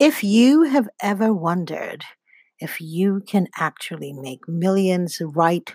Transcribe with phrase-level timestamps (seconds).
[0.00, 2.04] If you have ever wondered
[2.58, 5.72] if you can actually make millions right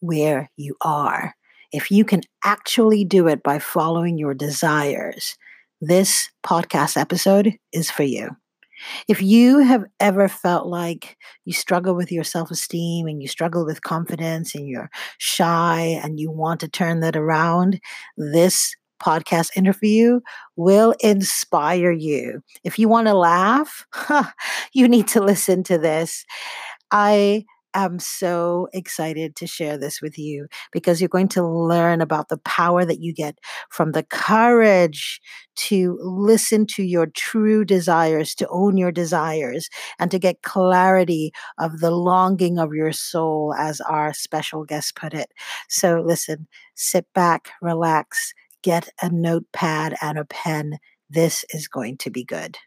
[0.00, 1.34] where you are,
[1.72, 5.36] if you can actually do it by following your desires,
[5.80, 8.30] this podcast episode is for you.
[9.08, 13.64] If you have ever felt like you struggle with your self esteem and you struggle
[13.66, 17.80] with confidence and you're shy and you want to turn that around,
[18.16, 20.20] this podcast interview
[20.56, 22.42] will inspire you.
[22.64, 23.86] If you want to laugh,
[24.72, 26.24] you need to listen to this.
[26.90, 32.28] I am so excited to share this with you because you're going to learn about
[32.30, 33.38] the power that you get
[33.70, 35.20] from the courage
[35.56, 39.68] to listen to your true desires, to own your desires,
[39.98, 45.12] and to get clarity of the longing of your soul, as our special guest put
[45.12, 45.30] it.
[45.68, 48.32] So, listen, sit back, relax,
[48.66, 50.76] get a notepad and a pen.
[51.08, 52.58] This is going to be good.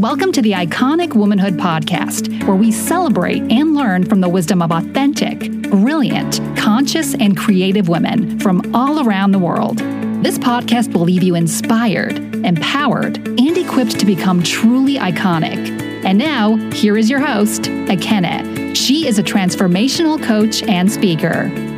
[0.00, 4.72] Welcome to the Iconic Womanhood Podcast, where we celebrate and learn from the wisdom of
[4.72, 9.76] authentic, brilliant, conscious, and creative women from all around the world.
[10.24, 15.82] This podcast will leave you inspired, empowered, and equipped to become truly iconic.
[16.02, 18.74] And now, here is your host, Ekene.
[18.74, 21.71] She is a transformational coach and speaker.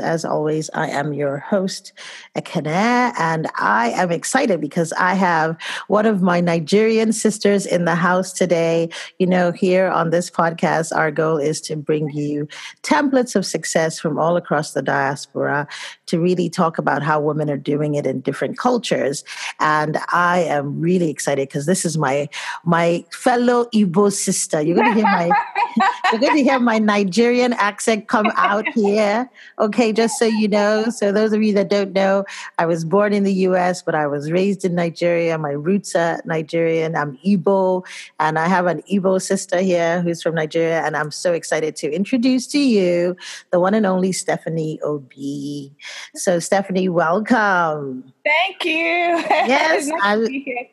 [0.00, 1.92] As always, I am your host,
[2.36, 5.56] Ekene, and I am excited because I have
[5.88, 8.88] one of my Nigerian sisters in the house today.
[9.18, 12.48] You know, here on this podcast, our goal is to bring you
[12.82, 15.66] templates of success from all across the diaspora
[16.06, 19.24] to really talk about how women are doing it in different cultures.
[19.60, 22.28] And I am really excited because this is my
[22.64, 24.60] my fellow Igbo sister.
[24.60, 25.30] You're to hear my
[26.12, 29.28] you're to hear my Nigerian accent come out here.
[29.58, 30.86] Okay just so you know.
[30.90, 32.24] So, those of you that don't know,
[32.58, 35.38] I was born in the US, but I was raised in Nigeria.
[35.38, 36.96] My roots are Nigerian.
[36.96, 37.84] I'm Igbo,
[38.18, 40.82] and I have an Igbo sister here who's from Nigeria.
[40.84, 43.16] And I'm so excited to introduce to you
[43.50, 45.72] the one and only Stephanie Obi.
[46.14, 48.12] So, Stephanie, welcome.
[48.28, 49.24] Thank you.
[49.48, 49.88] Yes,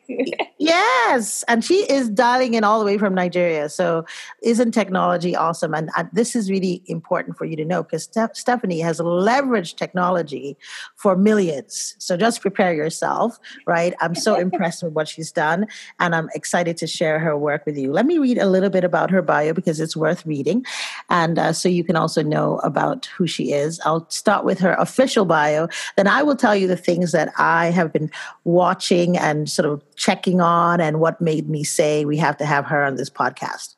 [0.58, 3.68] yes, and she is dialing in all the way from Nigeria.
[3.68, 4.04] So,
[4.42, 5.72] isn't technology awesome?
[5.72, 9.76] And, and this is really important for you to know because Ste- Stephanie has leveraged
[9.76, 10.56] technology
[10.96, 11.94] for millions.
[11.98, 13.94] So, just prepare yourself, right?
[14.00, 15.66] I'm so impressed with what she's done,
[16.00, 17.92] and I'm excited to share her work with you.
[17.92, 20.66] Let me read a little bit about her bio because it's worth reading,
[21.08, 23.80] and uh, so you can also know about who she is.
[23.84, 27.45] I'll start with her official bio, then I will tell you the things that I
[27.46, 28.10] I have been
[28.44, 32.66] watching and sort of checking on and what made me say we have to have
[32.66, 33.74] her on this podcast.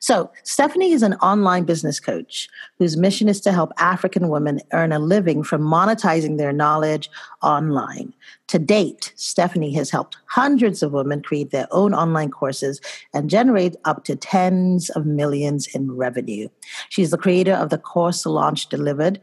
[0.00, 4.92] So, Stephanie is an online business coach whose mission is to help African women earn
[4.92, 7.08] a living from monetizing their knowledge
[7.42, 8.12] online.
[8.52, 12.82] To date, Stephanie has helped hundreds of women create their own online courses
[13.14, 16.50] and generate up to tens of millions in revenue.
[16.90, 19.18] She's the creator of the Course Launch Delivered,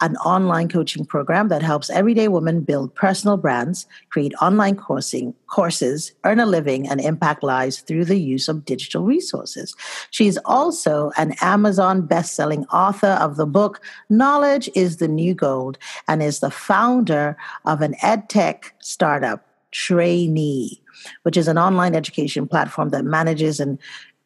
[0.00, 6.12] an online coaching program that helps everyday women build personal brands, create online coursing, courses,
[6.24, 9.76] earn a living, and impact lives through the use of digital resources.
[10.10, 15.76] She's also an Amazon best-selling author of the book Knowledge is the New Gold
[16.08, 17.36] and is the founder
[17.66, 20.80] of an edtech startup, Trainee,
[21.22, 23.78] which is an online education platform that manages and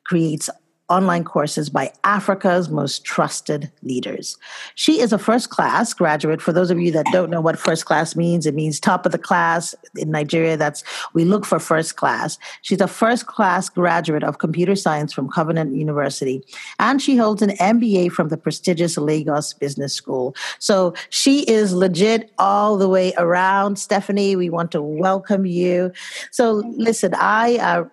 [0.05, 0.49] creates
[0.95, 4.37] online courses by Africa's most trusted leaders.
[4.77, 6.41] She is a first class graduate.
[6.41, 9.11] For those of you that don't know what first class means, it means top of
[9.11, 10.57] the class in Nigeria.
[10.57, 12.39] That's we look for first class.
[12.63, 16.45] She's a first class graduate of computer science from Covenant University,
[16.79, 20.37] and she holds an MBA from the prestigious Lagos Business School.
[20.61, 23.81] So she is legit all the way around.
[23.81, 25.93] Stephanie, we want to welcome you.
[26.31, 27.85] So listen, I uh,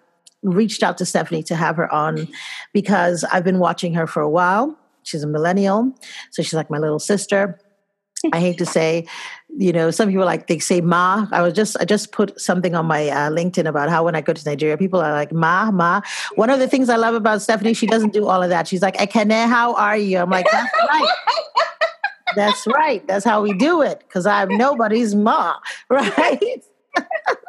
[0.43, 2.27] reached out to Stephanie to have her on
[2.73, 4.77] because I've been watching her for a while.
[5.03, 5.93] She's a millennial,
[6.31, 7.59] so she's like my little sister.
[8.33, 9.07] I hate to say,
[9.57, 11.27] you know, some people like they say ma.
[11.31, 14.21] I was just I just put something on my uh, LinkedIn about how when I
[14.21, 16.01] go to Nigeria, people are like ma ma.
[16.35, 18.67] One of the things I love about Stephanie, she doesn't do all of that.
[18.67, 20.19] She's like, Ekene, how are you?
[20.19, 21.15] I'm like, that's right.
[22.35, 23.07] That's right.
[23.07, 25.55] That's how we do it because I'm nobody's ma,
[25.89, 26.63] right?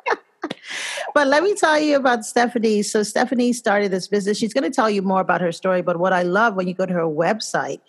[1.14, 2.82] but let me tell you about Stephanie.
[2.82, 4.38] So, Stephanie started this business.
[4.38, 5.82] She's going to tell you more about her story.
[5.82, 7.80] But what I love when you go to her website,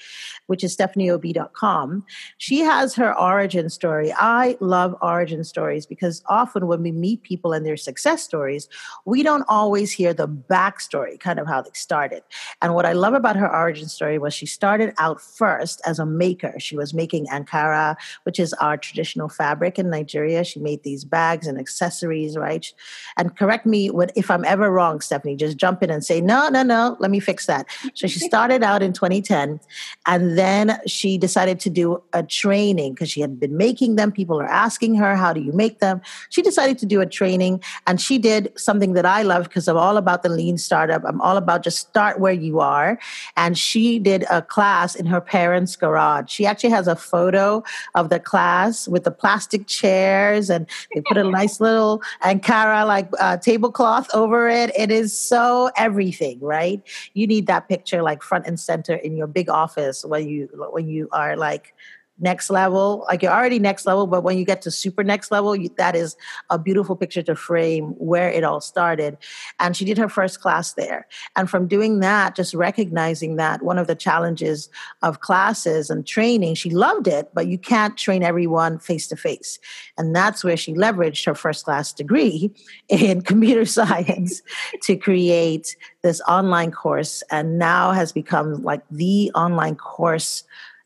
[0.47, 2.03] which is stephanieobi.com,
[2.37, 4.13] she has her origin story.
[4.13, 8.67] I love origin stories because often when we meet people and their success stories,
[9.05, 12.23] we don't always hear the backstory, kind of how they started.
[12.61, 16.05] And what I love about her origin story was she started out first as a
[16.05, 16.55] maker.
[16.59, 20.43] She was making Ankara, which is our traditional fabric in Nigeria.
[20.43, 22.71] She made these bags and accessories, right?
[23.18, 25.36] And correct me if I'm ever wrong, Stephanie.
[25.36, 27.68] Just jump in and say, no, no, no, let me fix that.
[27.94, 29.60] So she started out in 2010,
[30.07, 34.12] and then she decided to do a training because she had been making them.
[34.12, 36.01] People are asking her, how do you make them?
[36.30, 39.77] She decided to do a training, and she did something that I love because I'm
[39.77, 41.04] all about the lean startup.
[41.06, 43.00] I'm all about just start where you are.
[43.38, 46.31] And she did a class in her parents' garage.
[46.31, 47.63] She actually has a photo
[47.95, 53.02] of the class with the plastic chairs, and they put a nice little Ankara like
[53.19, 54.71] uh, tablecloth over it.
[54.77, 56.81] It is so everything, right?
[57.13, 60.88] You need that picture like front and center in your big office when you when
[60.88, 61.73] you are like
[62.19, 65.56] next level like you're already next level but when you get to super next level
[65.56, 66.15] you, that is
[66.51, 69.18] a beautiful picture to frame where it all started.
[69.60, 71.07] And she did her first class there.
[71.36, 74.69] And from doing that just recognizing that one of the challenges
[75.01, 79.59] of classes and training she loved it but you can't train everyone face to face.
[79.98, 82.51] And that's where she leveraged her first class degree
[82.89, 84.42] in computer science
[84.83, 90.44] to create this online course and now has become like the online course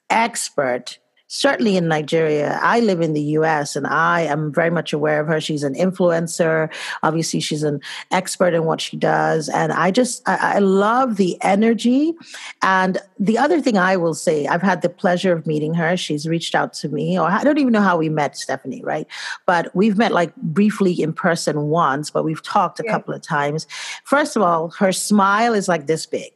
[0.10, 2.60] expert certainly in Nigeria.
[2.62, 5.42] I live in the US and I am very much aware of her.
[5.42, 6.72] She's an influencer.
[7.04, 7.82] Obviously, she's an
[8.12, 9.50] expert in what she does.
[9.50, 12.14] And I just, I, I, love the energy.
[12.62, 15.98] And the other thing I will say, I've had the pleasure of meeting her.
[15.98, 19.08] She's reached out to me, or I don't even know how we met, Stephanie, right?
[19.46, 22.92] But we've met like briefly in person once, but we've talked a yeah.
[22.92, 23.68] couple of times.
[24.06, 26.32] First of all, her smile is like this big.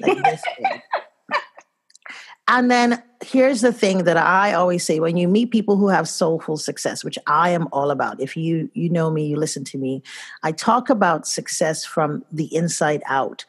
[0.00, 0.80] Like this big.
[2.46, 6.06] And then here's the thing that I always say when you meet people who have
[6.08, 8.20] soulful success, which I am all about.
[8.20, 10.02] If you you know me, you listen to me.
[10.42, 13.46] I talk about success from the inside out.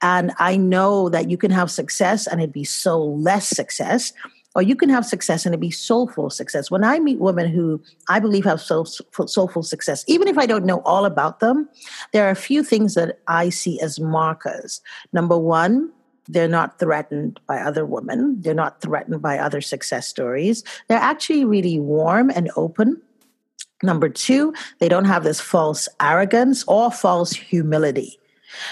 [0.00, 4.14] And I know that you can have success and it be so less success
[4.54, 6.70] or you can have success and it be soulful success.
[6.70, 10.64] When I meet women who I believe have soul, soulful success, even if I don't
[10.64, 11.68] know all about them,
[12.12, 14.80] there are a few things that I see as markers.
[15.12, 15.92] Number one,
[16.28, 18.40] they're not threatened by other women.
[18.40, 20.62] They're not threatened by other success stories.
[20.88, 23.00] They're actually really warm and open.
[23.82, 28.18] Number two, they don't have this false arrogance or false humility.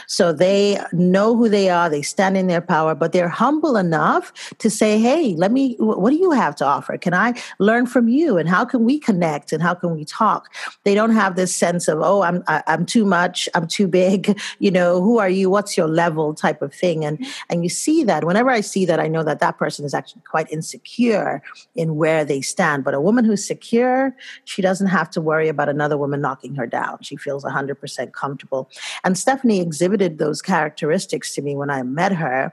[0.06, 4.32] So they know who they are, they stand in their power, but they're humble enough
[4.58, 6.96] to say, Hey, let me, what do you have to offer?
[6.98, 8.36] Can I learn from you?
[8.36, 9.52] And how can we connect?
[9.52, 10.52] And how can we talk?
[10.84, 13.66] They don't have this sense of, Oh, I'm, I, am i am too much, I'm
[13.66, 15.50] too big, you know, who are you?
[15.50, 17.04] What's your level type of thing?
[17.04, 17.30] And, mm-hmm.
[17.50, 20.22] and you see that whenever I see that, I know that that person is actually
[20.28, 21.42] quite insecure
[21.74, 22.84] in where they stand.
[22.84, 24.14] But a woman who's secure,
[24.44, 26.98] she doesn't have to worry about another woman knocking her down.
[27.02, 28.70] She feels 100% comfortable.
[29.04, 32.52] And Stephanie exhibited those characteristics to me when I met her.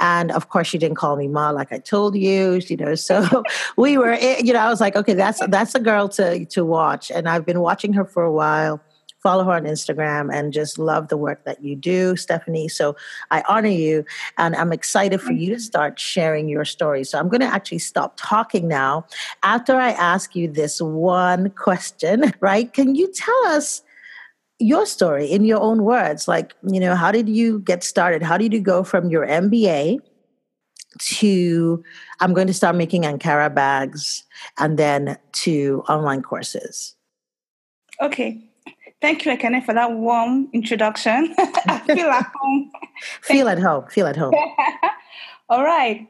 [0.00, 2.94] And of course, she didn't call me Ma, like I told you, you know.
[2.94, 3.42] So
[3.76, 6.64] we were, eh, you know, I was like, okay, that's that's a girl to to
[6.64, 7.10] watch.
[7.10, 8.80] And I've been watching her for a while.
[9.22, 12.68] Follow her on Instagram and just love the work that you do, Stephanie.
[12.68, 12.94] So
[13.30, 14.04] I honor you
[14.36, 17.04] and I'm excited for you to start sharing your story.
[17.04, 19.06] So I'm going to actually stop talking now
[19.42, 22.70] after I ask you this one question, right?
[22.70, 23.82] Can you tell us
[24.58, 26.28] your story in your own words.
[26.28, 28.22] Like, you know, how did you get started?
[28.22, 29.98] How did you go from your MBA
[31.00, 31.82] to
[32.20, 34.24] I'm going to start making Ankara bags
[34.58, 36.94] and then to online courses?
[38.00, 38.40] Okay.
[39.00, 41.34] Thank you, Ekene, for that warm introduction.
[41.38, 42.72] I feel at home.
[43.20, 43.86] feel at home.
[43.88, 44.34] Feel at home.
[45.50, 46.08] All right.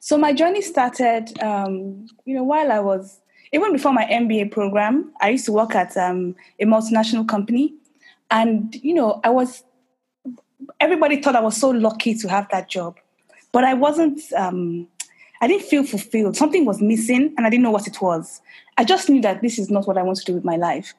[0.00, 3.21] So my journey started, um, you know, while I was
[3.52, 7.74] even before my MBA program, I used to work at um, a multinational company.
[8.30, 9.62] And, you know, I was,
[10.80, 12.98] everybody thought I was so lucky to have that job.
[13.52, 14.88] But I wasn't, um,
[15.42, 16.36] I didn't feel fulfilled.
[16.36, 18.40] Something was missing and I didn't know what it was.
[18.78, 20.94] I just knew that this is not what I want to do with my life.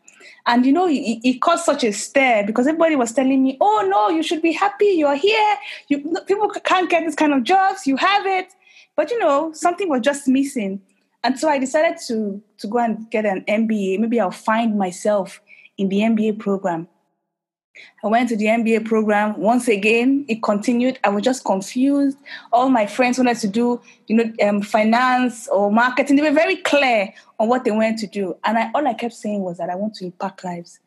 [0.45, 3.88] And, you know, it, it caused such a stir because everybody was telling me, oh,
[3.89, 4.86] no, you should be happy.
[4.86, 5.55] You're here.
[5.88, 7.88] You, people can't get this kind of jobs.
[7.88, 8.53] You have it.
[8.95, 10.81] But, you know, something was just missing.
[11.23, 13.99] And so I decided to, to go and get an MBA.
[13.99, 15.41] Maybe I'll find myself
[15.77, 16.87] in the MBA program.
[18.03, 19.39] I went to the MBA program.
[19.39, 20.99] Once again, it continued.
[21.03, 22.17] I was just confused.
[22.51, 26.17] All my friends wanted to do, you know, um, finance or marketing.
[26.17, 28.37] They were very clear on what they wanted to do.
[28.43, 30.79] And I, all I kept saying was that I want to impact lives.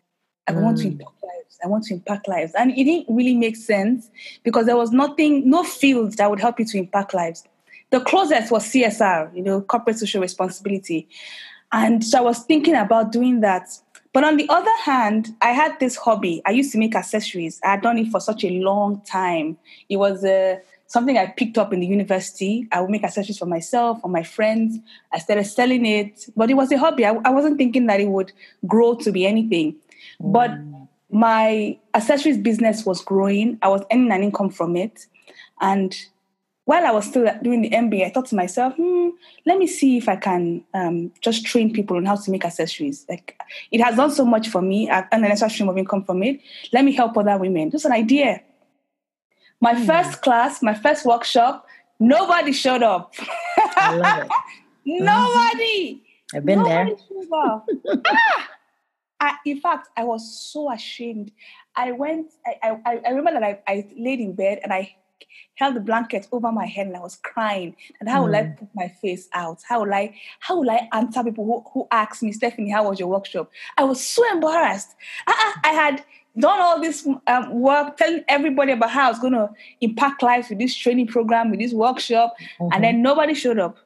[0.47, 0.63] I mm.
[0.63, 0.93] want to mm.
[0.93, 1.59] impact lives.
[1.65, 2.53] I want to impact lives.
[2.55, 4.09] And it didn't really make sense
[4.45, 7.45] because there was nothing, no field that would help you to impact lives.
[7.91, 11.09] The closest was CSR, you know, corporate social responsibility.
[11.73, 13.69] And so I was thinking about doing that.
[14.13, 16.41] But on the other hand, I had this hobby.
[16.47, 17.61] I used to make accessories.
[17.63, 19.59] I had done it for such a long time.
[19.89, 22.67] It was uh, something I picked up in the university.
[22.73, 24.79] I would make accessories for myself, for my friends.
[25.13, 27.05] I started selling it, but it was a hobby.
[27.05, 28.33] I, I wasn't thinking that it would
[28.67, 29.77] grow to be anything.
[30.19, 30.53] But
[31.11, 33.59] my accessories business was growing.
[33.63, 35.07] I was earning an income from it.
[35.61, 35.95] And
[36.67, 39.11] while I was still doing the MBA, I thought to myself, hmm,
[39.47, 43.07] let me see if I can um, just train people on how to make accessories.
[43.09, 44.91] Like it has done so much for me.
[44.91, 46.41] I've earned an extra stream of income from it.
[46.73, 47.71] Let me help other women.
[47.71, 48.43] Just an idea.
[49.61, 49.87] My mm.
[49.87, 51.69] first class, my first workshop,
[52.01, 53.15] nobody showed up.
[53.77, 54.31] I love it.
[55.05, 56.03] nobody.
[56.35, 56.97] I've been nobody
[57.31, 57.63] there.
[58.07, 58.49] ah!
[59.21, 61.31] I, in fact, I was so ashamed.
[61.77, 64.97] I went, I, I, I remember that I, I laid in bed and I
[65.55, 67.75] held the blanket over my head and I was crying.
[68.01, 68.27] And how mm.
[68.27, 68.55] will I hmm.
[68.55, 69.61] put my face out?
[69.69, 73.01] How will I how will I answer people who, who ask me, Stephanie, how was
[73.01, 73.51] your workshop?
[73.77, 74.95] I was so embarrassed.
[75.27, 76.05] I, I had
[76.39, 80.51] done all this um, work, telling everybody about how I was going to impact lives
[80.51, 82.73] with this training program, with this workshop, mm-hmm.
[82.73, 83.79] and then nobody showed up.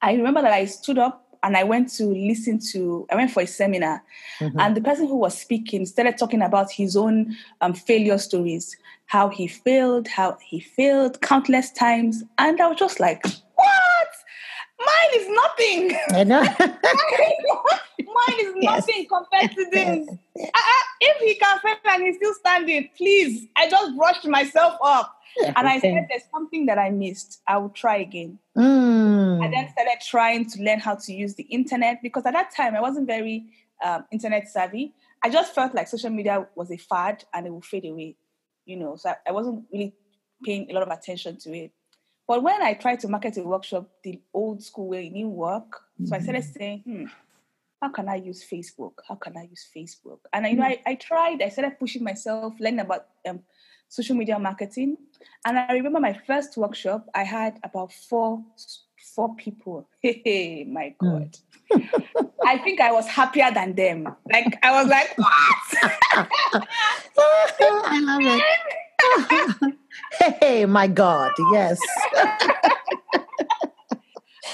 [0.00, 3.42] I remember that I stood up and I went to listen to, I went for
[3.42, 4.02] a seminar,
[4.40, 4.58] mm-hmm.
[4.58, 8.74] and the person who was speaking started talking about his own um, failure stories,
[9.06, 12.24] how he failed, how he failed countless times.
[12.38, 14.08] And I was just like, what?
[14.80, 15.98] Mine is nothing.
[16.10, 16.42] I know.
[18.14, 19.06] Mine is nothing yes.
[19.08, 20.08] compared to this.
[20.08, 20.60] Uh,
[21.00, 23.46] if he can fail and he's still standing, please.
[23.56, 25.14] I just brushed myself up.
[25.56, 27.42] And I said, there's something that I missed.
[27.46, 28.38] I will try again.
[28.56, 29.44] Mm.
[29.44, 32.74] I then started trying to learn how to use the internet because at that time
[32.74, 33.46] I wasn't very
[33.84, 34.94] um, internet savvy.
[35.22, 38.16] I just felt like social media was a fad and it would fade away,
[38.66, 38.96] you know.
[38.96, 39.94] So I, I wasn't really
[40.44, 41.72] paying a lot of attention to it.
[42.26, 45.80] But when I tried to market a workshop the old school way, it didn't work.
[45.98, 46.14] So mm-hmm.
[46.14, 46.58] I started mm.
[46.58, 47.04] saying, hmm,
[47.82, 48.92] how can I use Facebook?
[49.06, 50.20] How can I use Facebook?
[50.32, 53.40] And you know, I, I tried, I started pushing myself, learning about um,
[53.88, 54.96] social media marketing.
[55.44, 58.42] And I remember my first workshop, I had about four
[59.14, 59.88] four people.
[60.02, 61.06] Hey, my hmm.
[61.06, 61.38] God.
[61.72, 62.30] Mm.
[62.46, 64.14] I think I was happier than them.
[64.30, 65.30] Like I was like, what?
[67.86, 68.42] I love
[69.66, 70.36] it.
[70.40, 71.80] hey, my God, yes.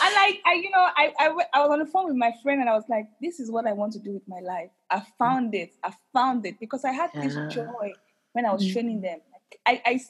[0.02, 2.60] And like I, you know, I, I, I was on the phone with my friend
[2.60, 4.70] and I was like, this is what I want to do with my life.
[4.88, 5.74] I found it.
[5.84, 7.92] I found it because I had this joy
[8.32, 8.72] when I was mm-hmm.
[8.72, 9.18] training them.
[9.66, 10.00] I, I,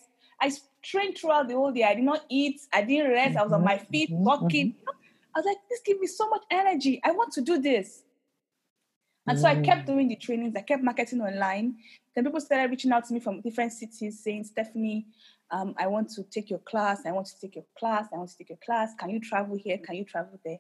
[0.41, 1.85] I trained throughout the whole day.
[1.85, 2.61] I did not eat.
[2.73, 3.37] I didn't rest.
[3.37, 3.93] I was on my mm-hmm.
[3.93, 4.25] feet mm-hmm.
[4.25, 4.75] talking.
[5.35, 7.01] I was like, this gives me so much energy.
[7.05, 8.03] I want to do this.
[9.27, 10.57] And so I kept doing the trainings.
[10.57, 11.77] I kept marketing online.
[12.15, 15.07] Then people started reaching out to me from different cities saying, Stephanie,
[15.53, 17.03] um, I want to take your class.
[17.07, 18.09] I want to take your class.
[18.13, 18.93] I want to take your class.
[18.99, 19.79] Can you travel here?
[19.79, 20.59] Can you travel there?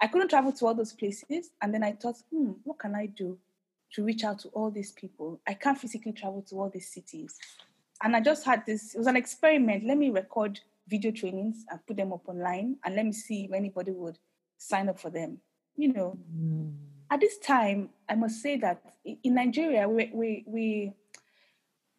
[0.00, 1.50] I couldn't travel to all those places.
[1.60, 3.38] And then I thought, hmm, what can I do
[3.92, 5.40] to reach out to all these people?
[5.46, 7.38] I can't physically travel to all these cities
[8.02, 9.84] and I just had this, it was an experiment.
[9.84, 13.52] Let me record video trainings and put them up online and let me see if
[13.52, 14.18] anybody would
[14.58, 15.38] sign up for them.
[15.76, 16.74] You know, mm.
[17.10, 20.92] at this time, I must say that in Nigeria, we, we, we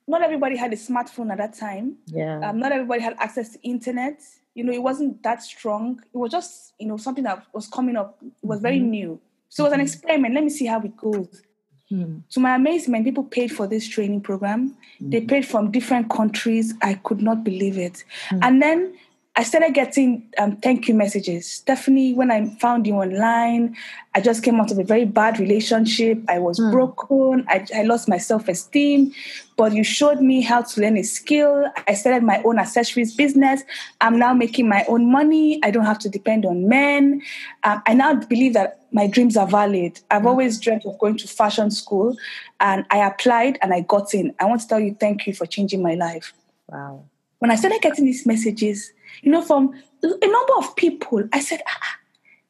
[0.07, 1.97] not everybody had a smartphone at that time.
[2.05, 2.39] Yeah.
[2.47, 4.21] Um, not everybody had access to internet.
[4.55, 6.01] You know, it wasn't that strong.
[6.13, 8.17] It was just, you know, something that was coming up.
[8.23, 8.89] It was very mm-hmm.
[8.89, 9.21] new.
[9.49, 9.85] So it was an mm-hmm.
[9.85, 10.33] experiment.
[10.33, 11.41] Let me see how it goes.
[11.89, 12.19] Hmm.
[12.31, 14.75] To my amazement, people paid for this training program.
[15.01, 15.11] Mm.
[15.11, 16.73] They paid from different countries.
[16.81, 18.03] I could not believe it.
[18.29, 18.39] Mm.
[18.41, 18.93] And then
[19.37, 21.45] I started getting um, thank you messages.
[21.45, 23.77] Stephanie, when I found you online,
[24.15, 26.19] I just came out of a very bad relationship.
[26.27, 26.71] I was mm.
[26.71, 27.45] broken.
[27.47, 29.13] I, I lost my self esteem.
[29.55, 31.67] But you showed me how to learn a skill.
[31.87, 33.61] I started my own accessories business.
[34.01, 35.59] I'm now making my own money.
[35.63, 37.21] I don't have to depend on men.
[37.63, 39.99] Um, I now believe that my dreams are valid.
[40.09, 40.29] I've mm.
[40.29, 42.17] always dreamt of going to fashion school,
[42.59, 44.33] and I applied and I got in.
[44.39, 46.33] I want to tell you thank you for changing my life.
[46.69, 47.03] Wow.
[47.37, 49.73] When I started getting these messages, you know, from
[50.03, 51.97] a number of people, I said, ah, ah,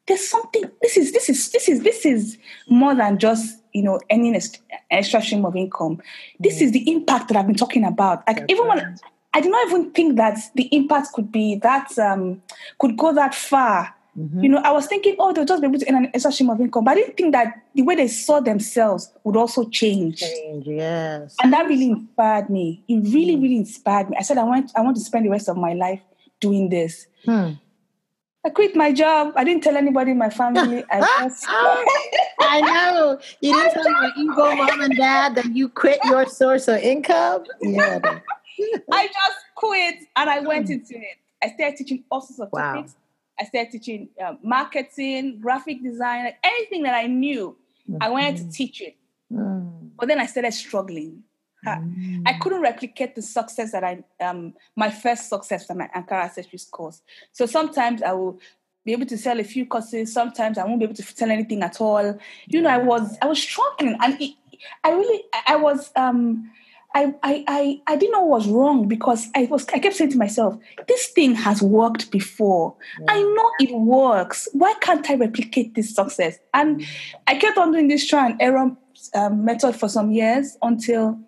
[0.08, 2.38] there's something, this is, this is, this is, this is
[2.70, 4.40] more than just, you know, any
[4.90, 6.02] extra stream of income.
[6.40, 6.62] This mm.
[6.64, 8.24] is the impact that I've been talking about.
[8.26, 8.78] Like That's even right.
[8.78, 8.98] when
[9.34, 12.42] I did not even think that the impact could be that, um,
[12.80, 13.94] could go that far.
[14.18, 14.44] Mm-hmm.
[14.44, 16.50] You know, I was thinking, oh, they'll just be able to earn an extra stream
[16.50, 16.86] of income.
[16.86, 20.22] But I didn't think that the way they saw themselves would also change.
[20.22, 21.36] Change, yes.
[21.44, 22.84] And that really inspired me.
[22.88, 23.42] It really, mm.
[23.44, 24.18] really inspired me.
[24.18, 26.00] I said, I want, I want to spend the rest of my life
[26.40, 27.08] doing this.
[27.26, 27.54] Hmm.
[28.46, 29.34] I quit my job.
[29.36, 30.84] I didn't tell anybody in my family.
[30.92, 31.46] I just
[32.40, 33.20] I know.
[33.42, 37.44] You didn't tell your Igbo mom and dad that you quit your source of income.
[37.62, 38.00] Yeah.
[38.92, 41.18] I just quit and I went into it.
[41.44, 42.76] I started teaching all sorts of wow.
[42.76, 42.96] topics.
[43.40, 47.56] I started teaching um, marketing, graphic design, like anything that I knew.
[47.90, 48.02] Mm-hmm.
[48.02, 48.96] I wanted to teach it.
[49.32, 49.90] Mm.
[50.00, 51.24] But then I started struggling.
[51.68, 52.24] Mm.
[52.26, 56.66] I couldn't replicate the success that I um my first success from my Ankara accessories
[56.66, 57.02] course.
[57.32, 58.40] So sometimes I will
[58.86, 60.14] be able to sell a few courses.
[60.14, 62.18] Sometimes I won't be able to sell anything at all.
[62.48, 64.34] You know, I was I was struggling, and it,
[64.84, 66.50] I really, I was, um,
[66.96, 70.12] I, I, I, I didn't know what was wrong because I was, I kept saying
[70.12, 70.58] to myself,
[70.88, 72.76] this thing has worked before.
[73.00, 73.06] Yeah.
[73.10, 74.48] I know it works.
[74.54, 76.40] Why can't I replicate this success?
[76.54, 76.88] And mm.
[77.28, 78.76] I kept on doing this try and error
[79.14, 81.20] um, method for some years until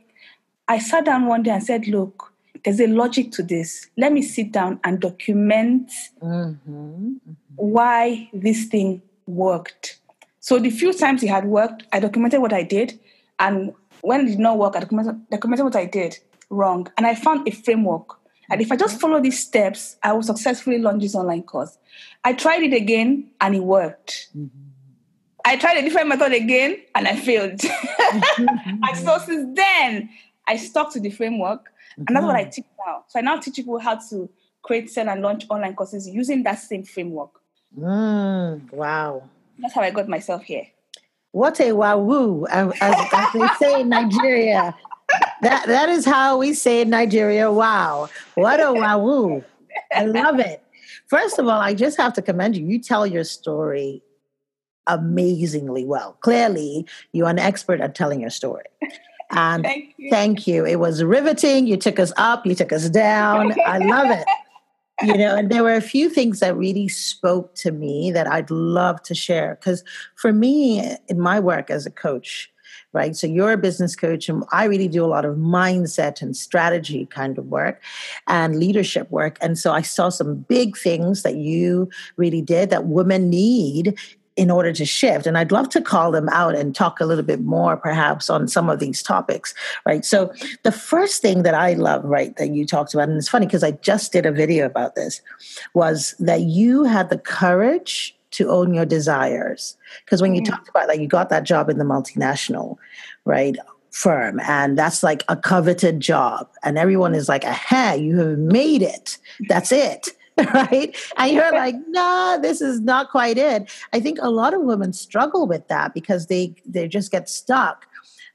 [0.69, 2.31] I sat down one day and said, look,
[2.63, 3.89] there's a logic to this.
[3.97, 6.71] Let me sit down and document mm-hmm.
[6.71, 7.31] Mm-hmm.
[7.55, 9.99] why this thing worked.
[10.39, 12.99] So the few times it had worked, I documented what I did,
[13.39, 17.15] and when it did not work, I documented, documented what I did wrong, and I
[17.15, 18.17] found a framework.
[18.51, 21.77] And if I just follow these steps, I will successfully launch this online course.
[22.23, 24.29] I tried it again, and it worked.
[24.37, 24.69] Mm-hmm.
[25.45, 27.51] I tried a different method again, and I failed.
[27.59, 28.83] mm-hmm.
[28.83, 30.09] and so since then,
[30.49, 32.49] I stuck to the framework and that's what I mm-hmm.
[32.49, 33.03] teach now.
[33.07, 34.29] So I now teach people how to
[34.63, 37.31] create, sell, and launch online courses using that same framework.
[37.77, 39.29] Mm, wow.
[39.59, 40.65] That's how I got myself here.
[41.31, 44.75] What a wahoo, as, as they say in Nigeria.
[45.41, 47.51] That that is how we say in Nigeria.
[47.51, 49.43] Wow, what a wahoo!
[49.91, 50.63] I love it.
[51.07, 52.65] First of all, I just have to commend you.
[52.65, 54.03] You tell your story
[54.85, 56.17] amazingly well.
[56.21, 58.65] Clearly, you're an expert at telling your story.
[59.31, 60.09] And thank you.
[60.09, 60.65] thank you.
[60.65, 61.67] It was riveting.
[61.67, 63.53] You took us up, you took us down.
[63.65, 64.25] I love it.
[65.01, 68.51] You know, and there were a few things that really spoke to me that I'd
[68.51, 69.55] love to share.
[69.55, 69.83] Because
[70.15, 72.51] for me, in my work as a coach,
[72.93, 73.15] right?
[73.15, 77.05] So you're a business coach, and I really do a lot of mindset and strategy
[77.05, 77.81] kind of work
[78.27, 79.37] and leadership work.
[79.41, 83.97] And so I saw some big things that you really did that women need
[84.39, 85.27] in order to shift.
[85.27, 88.47] And I'd love to call them out and talk a little bit more, perhaps, on
[88.47, 89.53] some of these topics,
[89.85, 90.05] right?
[90.05, 93.47] So, the first thing that I love, right, that you talked about, and it's funny
[93.47, 95.21] because I just did a video about this,
[95.73, 99.75] was that you had the courage to own your desires.
[100.05, 100.53] Because when you mm-hmm.
[100.53, 102.77] talked about like you got that job in the multinational,
[103.25, 103.57] right?
[103.91, 108.83] firm and that's like a coveted job and everyone is like aha you have made
[108.83, 110.09] it that's it
[110.53, 110.95] right?
[111.17, 113.71] And you're like, nah, this is not quite it.
[113.93, 117.87] I think a lot of women struggle with that because they they just get stuck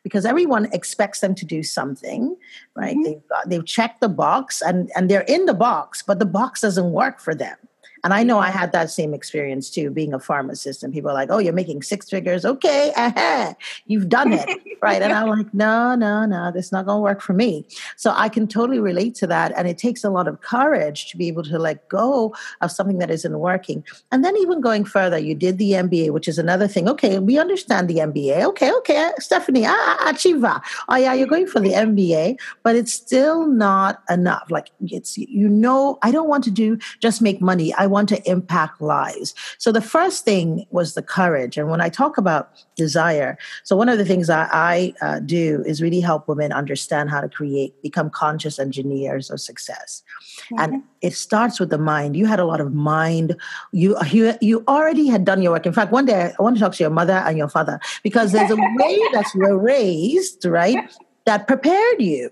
[0.02, 2.36] because everyone expects them to do something,
[2.76, 2.94] right?
[2.94, 3.02] Mm-hmm.
[3.02, 6.60] They've got, they've checked the box and and they're in the box, but the box
[6.60, 7.56] doesn't work for them.
[8.04, 10.82] And I know I had that same experience too, being a pharmacist.
[10.82, 12.44] And people are like, oh, you're making six figures.
[12.44, 13.54] Okay, uh-huh.
[13.86, 14.46] you've done it.
[14.82, 15.00] right.
[15.00, 17.66] And I'm like, no, no, no, this is not going to work for me.
[17.96, 19.52] So I can totally relate to that.
[19.56, 22.98] And it takes a lot of courage to be able to let go of something
[22.98, 23.82] that isn't working.
[24.12, 26.88] And then even going further, you did the MBA, which is another thing.
[26.88, 28.44] Okay, we understand the MBA.
[28.44, 30.62] Okay, okay, Stephanie, ah, ah Achieva.
[30.90, 34.50] Oh, yeah, you're going for the MBA, but it's still not enough.
[34.50, 37.72] Like, it's, you know, I don't want to do just make money.
[37.72, 39.34] I want to impact lives.
[39.58, 41.56] So the first thing was the courage.
[41.56, 42.42] And when I talk about
[42.76, 47.08] desire, so one of the things I, I uh, do is really help women understand
[47.08, 50.02] how to create, become conscious engineers of success.
[50.02, 50.60] Mm-hmm.
[50.60, 52.16] And it starts with the mind.
[52.16, 53.36] You had a lot of mind.
[53.72, 55.66] You, you, you already had done your work.
[55.66, 58.32] In fact, one day I want to talk to your mother and your father because
[58.32, 60.78] there's a way that you were raised, right?
[61.26, 62.30] That prepared you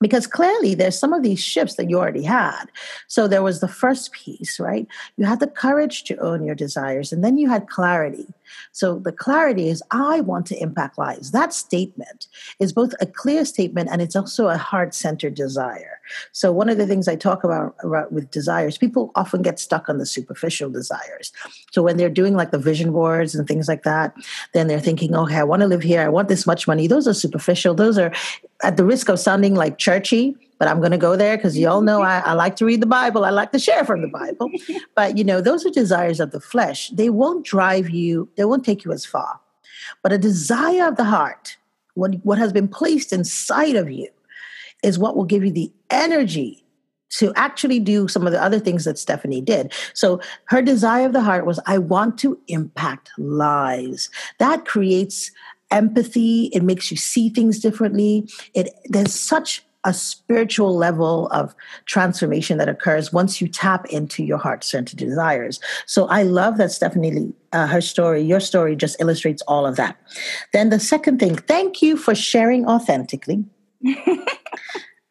[0.00, 2.66] because clearly there's some of these shifts that you already had.
[3.06, 4.86] So there was the first piece, right?
[5.16, 8.26] You had the courage to own your desires, and then you had clarity.
[8.72, 11.30] So the clarity is, I want to impact lives.
[11.30, 12.26] That statement
[12.58, 16.00] is both a clear statement and it's also a heart centered desire.
[16.32, 19.88] So one of the things I talk about, about with desires, people often get stuck
[19.88, 21.32] on the superficial desires.
[21.70, 24.14] So when they're doing like the vision boards and things like that,
[24.54, 26.02] then they're thinking, okay, I want to live here.
[26.02, 26.86] I want this much money.
[26.86, 27.74] Those are superficial.
[27.74, 28.12] Those are
[28.62, 31.68] at the risk of sounding like churchy but I'm going to go there because you
[31.68, 33.24] all know I, I, like to read the Bible.
[33.24, 34.50] I like to share from the Bible.
[34.94, 36.90] But, you know, those are desires of the flesh.
[36.90, 39.40] They won't drive you, they won't take you as far.
[40.02, 41.56] But a desire of the heart,
[41.94, 44.08] what, what has been placed inside of you,
[44.82, 46.64] is what will give you the energy
[47.10, 49.72] to actually do some of the other things that Stephanie did.
[49.94, 54.10] So her desire of the heart was, I want to impact lives.
[54.38, 55.30] That creates
[55.70, 56.50] empathy.
[56.52, 58.28] It makes you see things differently.
[58.54, 61.54] It there's such a spiritual level of
[61.86, 65.60] transformation that occurs once you tap into your heart centered desires.
[65.86, 69.96] So I love that Stephanie, uh, her story, your story just illustrates all of that.
[70.52, 73.44] Then the second thing, thank you for sharing authentically.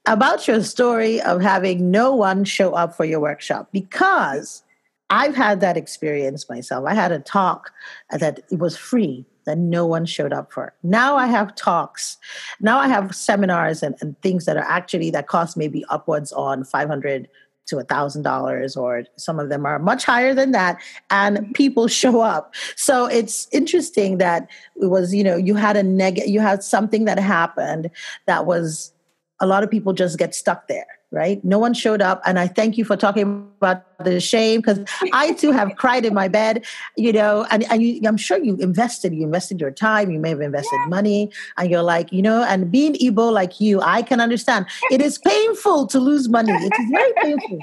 [0.08, 4.63] about your story of having no one show up for your workshop because
[5.10, 6.86] I've had that experience myself.
[6.88, 7.71] I had a talk
[8.10, 10.74] that it was free that no one showed up for.
[10.84, 12.18] Now I have talks.
[12.62, 16.64] Now I have seminars and, and things that are actually that cost maybe upwards on
[16.64, 17.28] 500
[17.68, 20.78] to a thousand dollars or some of them are much higher than that
[21.10, 21.52] and mm-hmm.
[21.52, 24.48] people show up so it's interesting that
[24.82, 27.90] it was you know you had a neg you had something that happened
[28.26, 28.94] that was
[29.42, 31.43] a lot of people just get stuck there right?
[31.43, 34.80] No one showed up and i thank you for talking about the shame because
[35.13, 36.65] i too have cried in my bed
[36.96, 40.30] you know and, and you, i'm sure you invested you invested your time you may
[40.30, 40.86] have invested yeah.
[40.88, 44.65] money and you're like you know and being Igbo like you i can understand.
[44.91, 46.52] It is painful to lose money.
[46.52, 47.60] It is very painful.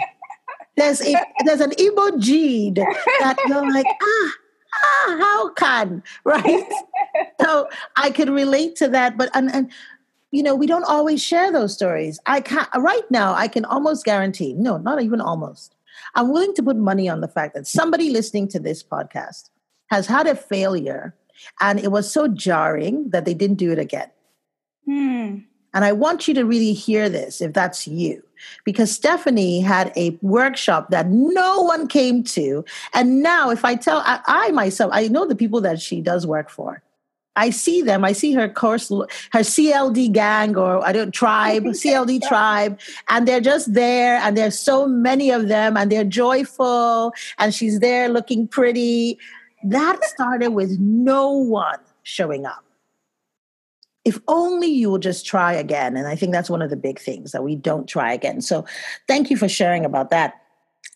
[0.76, 4.30] There's a, there's an Igbo gene that you're like ah
[4.74, 6.68] ah how can right?
[7.40, 9.70] So i could relate to that but and, and
[10.34, 12.18] you know, we don't always share those stories.
[12.26, 15.76] I can't, right now, I can almost guarantee, no, not even almost.
[16.16, 19.50] I'm willing to put money on the fact that somebody listening to this podcast
[19.90, 21.14] has had a failure
[21.60, 24.10] and it was so jarring that they didn't do it again.
[24.86, 25.38] Hmm.
[25.72, 28.20] And I want you to really hear this if that's you.
[28.64, 32.64] Because Stephanie had a workshop that no one came to.
[32.92, 36.26] And now, if I tell, I, I myself, I know the people that she does
[36.26, 36.82] work for.
[37.36, 38.04] I see them.
[38.04, 43.40] I see her course, her CLD gang or I don't tribe, CLD tribe, and they're
[43.40, 44.16] just there.
[44.18, 47.12] And there's so many of them, and they're joyful.
[47.38, 49.18] And she's there looking pretty.
[49.64, 52.64] That started with no one showing up.
[54.04, 55.96] If only you will just try again.
[55.96, 58.42] And I think that's one of the big things that we don't try again.
[58.42, 58.66] So,
[59.08, 60.43] thank you for sharing about that.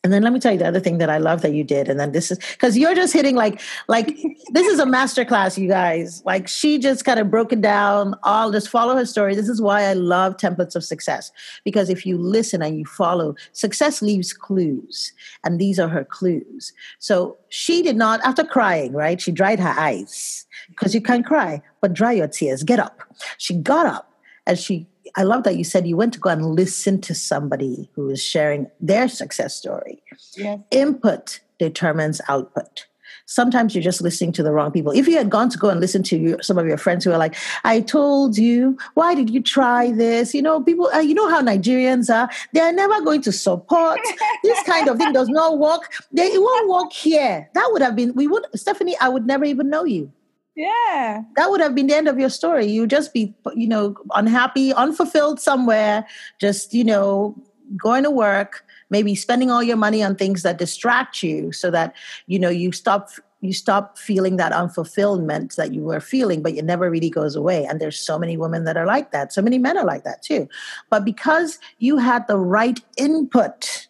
[0.05, 1.89] And then let me tell you the other thing that I love that you did.
[1.89, 4.17] And then this is because you're just hitting like like
[4.53, 6.23] this is a master class, you guys.
[6.25, 8.15] Like she just kind of broke it down.
[8.23, 9.35] All just follow her story.
[9.35, 11.33] This is why I love templates of success.
[11.65, 15.13] Because if you listen and you follow, success leaves clues.
[15.45, 16.73] And these are her clues.
[17.01, 19.21] So she did not, after crying, right?
[19.21, 20.47] She dried her eyes.
[20.69, 22.63] Because you can't cry, but dry your tears.
[22.63, 23.01] Get up.
[23.39, 24.13] She got up
[24.47, 24.87] and she
[25.19, 28.23] I love that you said you went to go and listen to somebody who is
[28.23, 30.01] sharing their success story.
[30.37, 30.61] Yes.
[30.71, 32.87] Input determines output.
[33.27, 34.93] Sometimes you're just listening to the wrong people.
[34.93, 37.11] If you had gone to go and listen to your, some of your friends who
[37.11, 40.87] are like, "I told you, why did you try this?" You know, people.
[40.95, 42.31] Uh, you know how Nigerians are.
[42.53, 44.01] They are never going to support
[44.45, 45.13] this kind of thing.
[45.13, 45.93] Does not work.
[46.13, 47.51] They it won't work here.
[47.55, 48.15] That would have been.
[48.15, 48.97] We would, Stephanie.
[49.01, 50.13] I would never even know you.
[50.59, 51.23] Yeah.
[51.37, 52.67] That would have been the end of your story.
[52.67, 56.05] You just be, you know, unhappy, unfulfilled somewhere,
[56.41, 57.41] just, you know,
[57.81, 61.95] going to work, maybe spending all your money on things that distract you so that,
[62.27, 66.65] you know, you stop you stop feeling that unfulfillment that you were feeling, but it
[66.65, 67.65] never really goes away.
[67.65, 69.33] And there's so many women that are like that.
[69.33, 70.49] So many men are like that too.
[70.91, 73.87] But because you had the right input,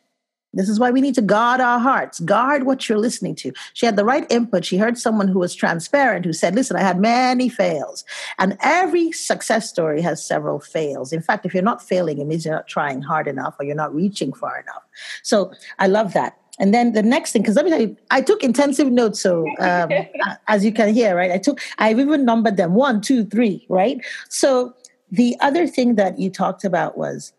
[0.54, 3.52] this is why we need to guard our hearts, guard what you're listening to.
[3.74, 4.64] She had the right input.
[4.64, 8.04] She heard someone who was transparent who said, Listen, I had many fails.
[8.38, 11.12] And every success story has several fails.
[11.12, 13.74] In fact, if you're not failing, it means you're not trying hard enough or you're
[13.74, 14.82] not reaching far enough.
[15.22, 16.38] So I love that.
[16.58, 19.20] And then the next thing, because let me tell you, I took intensive notes.
[19.20, 19.90] So um,
[20.48, 24.00] as you can hear, right, I took, I've even numbered them one, two, three, right?
[24.28, 24.74] So
[25.10, 27.32] the other thing that you talked about was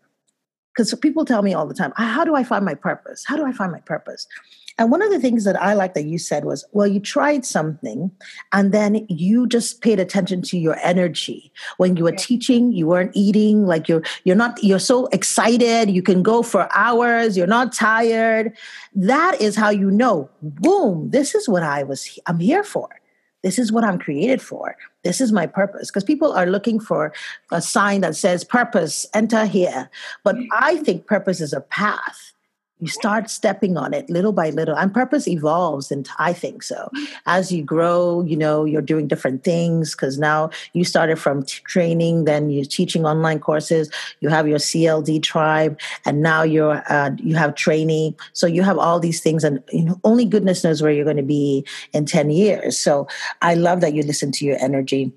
[0.80, 3.22] because people tell me all the time, how do I find my purpose?
[3.26, 4.26] How do I find my purpose?
[4.78, 7.44] And one of the things that I like that you said was, well, you tried
[7.44, 8.10] something
[8.54, 11.52] and then you just paid attention to your energy.
[11.76, 16.02] When you were teaching, you weren't eating, like you're you're not you're so excited, you
[16.02, 18.56] can go for hours, you're not tired.
[18.94, 22.88] That is how you know, boom, this is what I was I'm here for.
[23.42, 24.76] This is what I'm created for.
[25.02, 25.90] This is my purpose.
[25.90, 27.12] Because people are looking for
[27.50, 29.90] a sign that says purpose, enter here.
[30.24, 30.46] But mm.
[30.52, 32.32] I think purpose is a path
[32.80, 36.90] you start stepping on it little by little and purpose evolves and i think so.
[37.26, 41.60] As you grow you know you're doing different things because now you started from t-
[41.64, 43.90] training then you're teaching online courses
[44.20, 48.14] you have your cld tribe and now you're uh, you have training.
[48.32, 51.16] So you have all these things and you know, only goodness knows where you're going
[51.16, 52.78] to be in 10 years.
[52.78, 53.06] So
[53.42, 55.12] i love that you listen to your energy.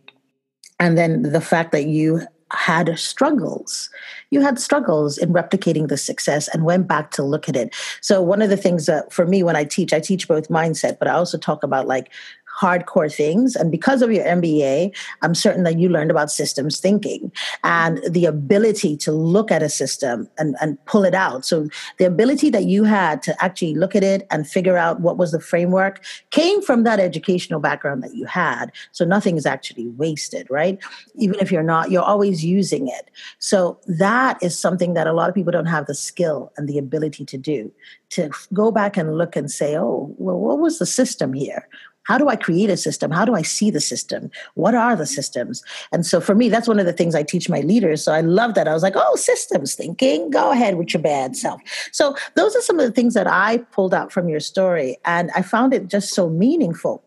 [0.79, 2.21] And then the fact that you
[2.53, 3.89] had struggles.
[4.29, 7.73] You had struggles in replicating the success and went back to look at it.
[8.01, 10.99] So, one of the things that for me when I teach, I teach both mindset,
[10.99, 12.11] but I also talk about like
[12.59, 13.55] hardcore things.
[13.55, 17.31] And because of your MBA, I'm certain that you learned about systems thinking
[17.63, 21.45] and the ability to look at a system and, and pull it out.
[21.45, 25.17] So the ability that you had to actually look at it and figure out what
[25.17, 28.71] was the framework came from that educational background that you had.
[28.91, 30.77] So nothing is actually wasted, right?
[31.15, 33.09] Even if you're not, you're always using it.
[33.39, 36.77] So that is something that a lot of people don't have the skill and the
[36.77, 37.71] ability to do
[38.11, 41.67] to go back and look and say, oh, well, what was the system here?
[42.03, 43.11] How do I create a system?
[43.11, 44.29] How do I see the system?
[44.55, 45.63] What are the systems?
[45.91, 48.03] And so for me, that's one of the things I teach my leaders.
[48.03, 48.67] So I love that.
[48.67, 51.61] I was like, oh, systems thinking, go ahead with your bad self.
[51.91, 54.97] So those are some of the things that I pulled out from your story.
[55.05, 57.03] And I found it just so meaningful.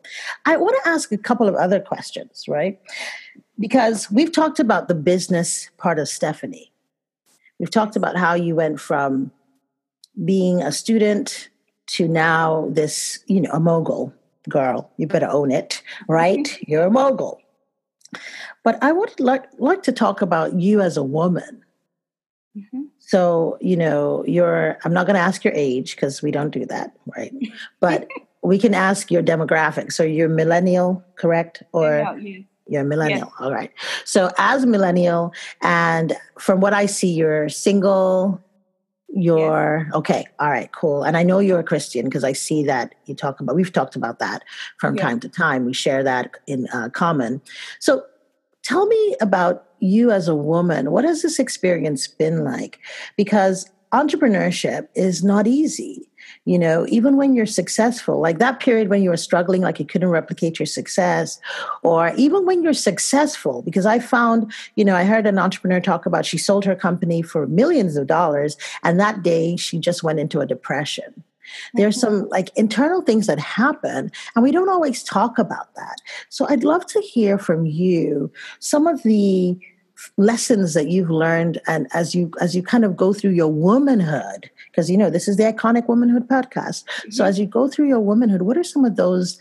[0.47, 2.81] I want to ask a couple of other questions, right?
[3.59, 6.73] Because we've talked about the business part of Stephanie.
[7.59, 9.31] We've talked about how you went from
[10.25, 11.49] being a student
[11.87, 14.13] to now this, you know, a mogul
[14.49, 14.91] girl.
[14.97, 16.59] You better own it, right?
[16.67, 17.41] You're a mogul.
[18.63, 21.65] But I would like like to talk about you as a woman.
[22.57, 22.83] Mm-hmm.
[22.99, 26.65] So, you know, you're I'm not going to ask your age because we don't do
[26.67, 27.33] that, right?
[27.81, 28.09] But
[28.43, 29.93] we can ask your demographic.
[29.93, 31.63] So you're millennial, correct?
[31.73, 33.33] Or yeah, you're a millennial.
[33.39, 33.73] All right.
[34.05, 35.33] So as a millennial,
[35.63, 38.41] and from what I see, you're single,
[39.09, 41.03] you're okay all right cool.
[41.03, 43.97] And i know you're a christian because i see that you talk about we've talked
[43.97, 44.43] about that
[44.79, 45.03] from yeah.
[45.03, 45.65] time to time.
[45.65, 47.41] We share that in uh, common.
[47.79, 48.05] So
[48.63, 50.91] tell me about you as a woman.
[50.91, 52.81] What has this experience been like?
[53.17, 56.09] Because entrepreneurship is not easy
[56.45, 59.87] you know even when you're successful like that period when you were struggling like you
[59.87, 61.41] couldn't replicate your success
[61.83, 66.07] or even when you're successful because i found you know i heard an entrepreneur talk
[66.07, 70.19] about she sold her company for millions of dollars and that day she just went
[70.19, 71.23] into a depression
[71.75, 72.19] there's mm-hmm.
[72.19, 75.97] some like internal things that happen and we don't always talk about that
[76.29, 79.59] so i'd love to hear from you some of the
[80.17, 84.51] lessons that you've learned and as you as you kind of go through your womanhood
[84.77, 87.11] because you know this is the iconic womanhood podcast mm-hmm.
[87.11, 89.39] so as you go through your womanhood what are some of those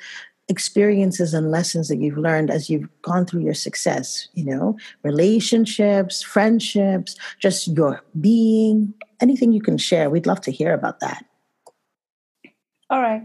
[0.47, 6.21] experiences and lessons that you've learned as you've gone through your success you know relationships
[6.21, 11.25] friendships just your being anything you can share we'd love to hear about that
[12.89, 13.23] all right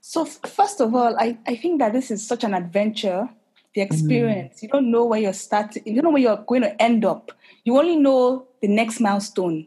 [0.00, 3.28] so first of all i, I think that this is such an adventure
[3.74, 3.86] the mm.
[3.86, 4.58] experience.
[4.58, 4.62] Mm.
[4.62, 5.82] You don't know where you're starting.
[5.84, 7.32] You don't know where you're going to end up.
[7.64, 9.66] You only know the next milestone,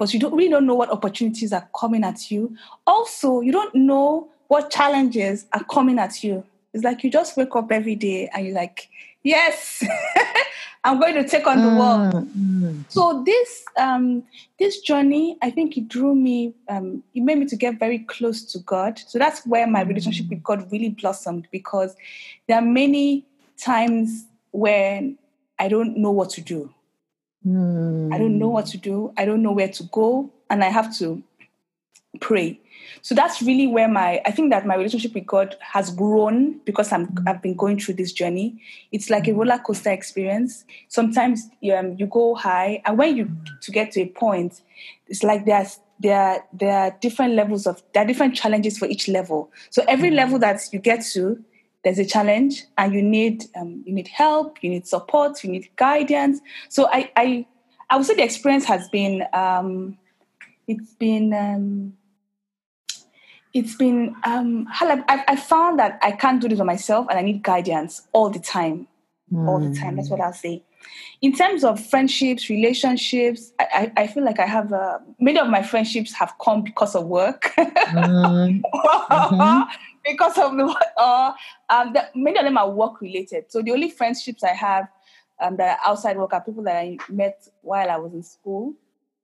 [0.00, 2.56] but you don't really don't know what opportunities are coming at you.
[2.86, 6.42] Also, you don't know what challenges are coming at you.
[6.72, 8.88] It's like you just wake up every day and you're like,
[9.22, 9.84] yes,
[10.84, 12.32] I'm going to take on the world.
[12.34, 12.84] Mm.
[12.88, 14.22] So this um,
[14.58, 18.42] this journey, I think it drew me, um, it made me to get very close
[18.52, 18.98] to God.
[19.06, 21.94] So that's where my relationship with God really blossomed because
[22.48, 23.26] there are many
[23.58, 25.18] times when
[25.58, 26.72] I don't know what to do.
[27.46, 28.12] Mm.
[28.12, 29.12] I don't know what to do.
[29.16, 31.22] I don't know where to go, and I have to
[32.20, 32.60] pray.
[33.02, 36.92] So that's really where my I think that my relationship with God has grown because
[36.92, 37.28] I'm mm.
[37.28, 38.60] I've been going through this journey.
[38.92, 40.64] It's like a roller coaster experience.
[40.88, 43.30] Sometimes um, you go high, and when you
[43.62, 44.60] to get to a point,
[45.06, 49.08] it's like there's there there are different levels of there are different challenges for each
[49.08, 49.50] level.
[49.70, 51.42] So every level that you get to,
[51.82, 55.68] there's a challenge, and you need um, you need help, you need support, you need
[55.76, 56.40] guidance.
[56.68, 57.46] So I I
[57.88, 59.98] I would say the experience has been um,
[60.66, 61.94] it's been um,
[63.54, 67.22] it's been um I, I found that I can't do this by myself and I
[67.22, 68.86] need guidance all the time.
[69.32, 69.48] Mm.
[69.48, 69.96] All the time.
[69.96, 70.62] That's what I'll say.
[71.22, 75.48] In terms of friendships, relationships, I, I, I feel like I have uh, many of
[75.48, 77.52] my friendships have come because of work.
[77.56, 78.62] mm.
[78.74, 79.70] mm-hmm.
[80.04, 81.32] because of the uh,
[81.68, 83.46] um, the, many of them are work related.
[83.48, 84.88] So the only friendships I have
[85.40, 88.74] um, that are outside work are people that I met while I was in school,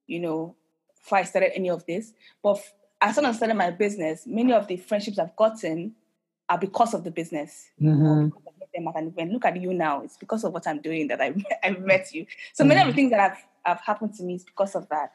[0.07, 0.57] you know,
[1.03, 2.13] before I started any of this.
[2.43, 2.61] But
[3.01, 5.95] as soon as I started my business, many of the friendships I've gotten
[6.49, 7.71] are because of the business.
[7.81, 8.29] Mm-hmm.
[8.79, 10.03] And look at you now.
[10.03, 12.27] It's because of what I'm doing that I I met you.
[12.53, 12.69] So mm-hmm.
[12.69, 12.97] many of the mm-hmm.
[12.97, 15.13] things that have have happened to me is because of that.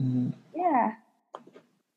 [0.00, 0.30] Mm-hmm.
[0.54, 0.92] Yeah.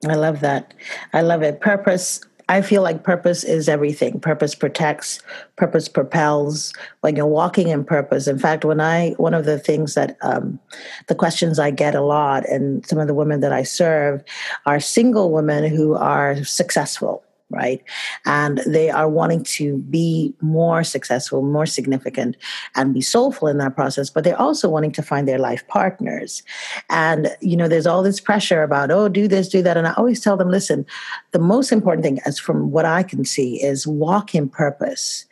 [0.07, 0.73] I love that.
[1.13, 1.61] I love it.
[1.61, 4.19] Purpose I feel like purpose is everything.
[4.19, 5.19] Purpose protects,
[5.55, 6.73] purpose propels.
[7.01, 10.59] When you're walking in purpose, in fact, when I, one of the things that, um,
[11.07, 14.23] the questions I get a lot, and some of the women that I serve
[14.65, 17.81] are single women who are successful right?
[18.25, 22.37] And they are wanting to be more successful, more significant,
[22.75, 26.43] and be soulful in that process, but they're also wanting to find their life partners.
[26.89, 29.77] And, you know, there's all this pressure about, oh, do this, do that.
[29.77, 30.85] And I always tell them, listen,
[31.31, 35.25] the most important thing, as from what I can see, is walk in purpose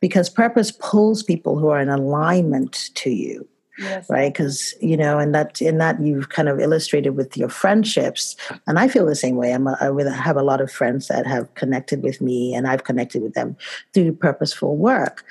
[0.00, 4.08] because purpose pulls people who are in alignment to you yes.
[4.08, 4.32] right?
[4.32, 8.36] Because you know and that in that you've kind of illustrated with your friendships.
[8.66, 9.52] And i feel the same way.
[9.52, 12.84] I'm a, i have a lot of friends that have connected with me and i've
[12.84, 13.56] connected with them
[13.94, 15.24] through purposeful work.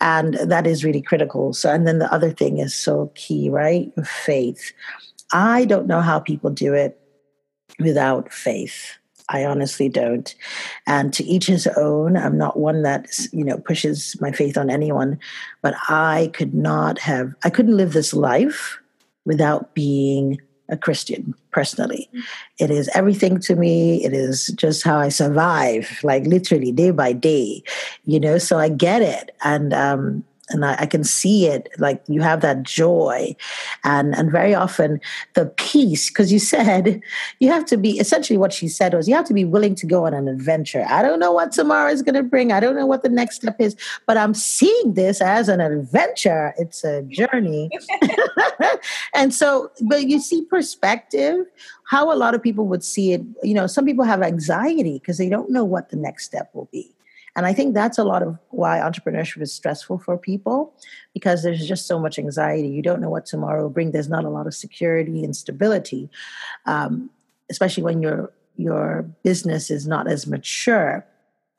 [0.00, 1.52] And that is really critical.
[1.52, 3.92] So and then the other thing is so key right?
[4.06, 4.72] Faith.
[5.32, 6.98] I don't know how people do it
[7.78, 8.98] without faith.
[9.28, 10.34] I honestly don't.
[10.86, 12.16] And to each his own.
[12.16, 15.18] I'm not one that, you know, pushes my faith on anyone,
[15.62, 18.78] but I could not have, I couldn't live this life
[19.24, 22.10] without being a Christian personally.
[22.58, 24.04] It is everything to me.
[24.04, 27.62] It is just how I survive, like literally day by day,
[28.04, 28.38] you know.
[28.38, 32.40] So I get it, and um, and I, I, can see it like you have
[32.40, 33.36] that joy.
[33.84, 35.00] And and very often
[35.34, 37.00] the peace because you said
[37.40, 39.86] you have to be essentially what she said was you have to be willing to
[39.86, 40.84] go on an adventure.
[40.88, 42.52] I don't know what tomorrow is going to bring.
[42.52, 46.54] I don't know what the next step is but i'm seeing this as an adventure.
[46.58, 47.70] It's a journey.
[49.14, 51.46] And so but you see perspective
[51.84, 53.22] how a lot of people would see it.
[53.42, 56.68] You know some people have anxiety because they don't know what the next step will
[56.70, 56.94] be
[57.38, 60.74] and I think that's a lot of why entrepreneurship is stressful for people
[61.14, 62.66] because there's just so much anxiety.
[62.66, 63.92] You don't know what tomorrow will bring.
[63.92, 66.10] There's not a lot of security and stability,
[66.66, 67.10] um,
[67.48, 71.06] especially when your your business is not as mature.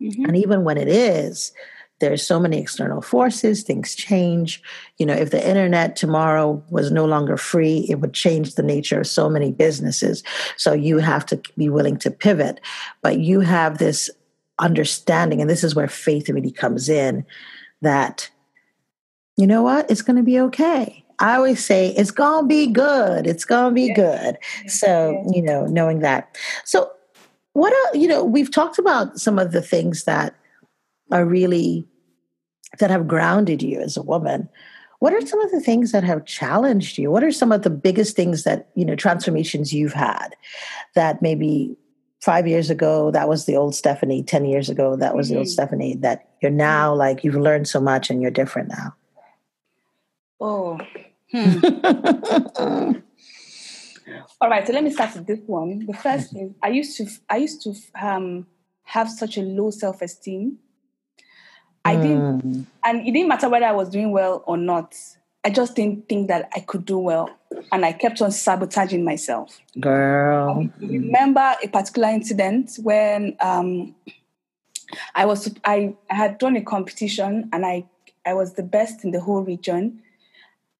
[0.01, 0.25] Mm-hmm.
[0.25, 1.53] And even when it is,
[1.99, 4.61] there's so many external forces things change
[4.97, 9.01] you know if the internet tomorrow was no longer free it would change the nature
[9.01, 10.23] of so many businesses
[10.55, 12.61] so you have to be willing to pivot
[13.01, 14.09] but you have this
[14.59, 17.25] understanding, and this is where faith really comes in,
[17.81, 18.29] that,
[19.37, 21.03] you know what, it's going to be okay.
[21.19, 23.27] I always say it's going to be good.
[23.27, 24.37] It's going to be good.
[24.67, 26.37] So, you know, knowing that.
[26.63, 26.91] So,
[27.53, 30.35] what are, you know, we've talked about some of the things that
[31.11, 31.87] are really,
[32.79, 34.47] that have grounded you as a woman.
[34.99, 37.09] What are some of the things that have challenged you?
[37.09, 40.35] What are some of the biggest things that, you know, transformations you've had
[40.95, 41.75] that maybe
[42.19, 45.33] five years ago that was the old stephanie 10 years ago that was mm-hmm.
[45.33, 45.51] the old mm-hmm.
[45.51, 46.99] stephanie that you're now mm-hmm.
[46.99, 48.93] like you've learned so much and you're different now
[50.41, 50.79] oh
[51.31, 51.59] hmm.
[54.41, 57.07] all right so let me start with this one the first is i used to
[57.29, 58.45] i used to um,
[58.83, 60.57] have such a low self-esteem
[61.85, 62.65] i didn't mm.
[62.83, 64.93] and it didn't matter whether i was doing well or not
[65.43, 67.29] I just didn't think that I could do well.
[67.71, 69.59] And I kept on sabotaging myself.
[69.79, 70.69] Girl.
[70.81, 73.95] I remember a particular incident when um,
[75.15, 77.85] I was I, I had done a competition and I
[78.25, 80.01] I was the best in the whole region.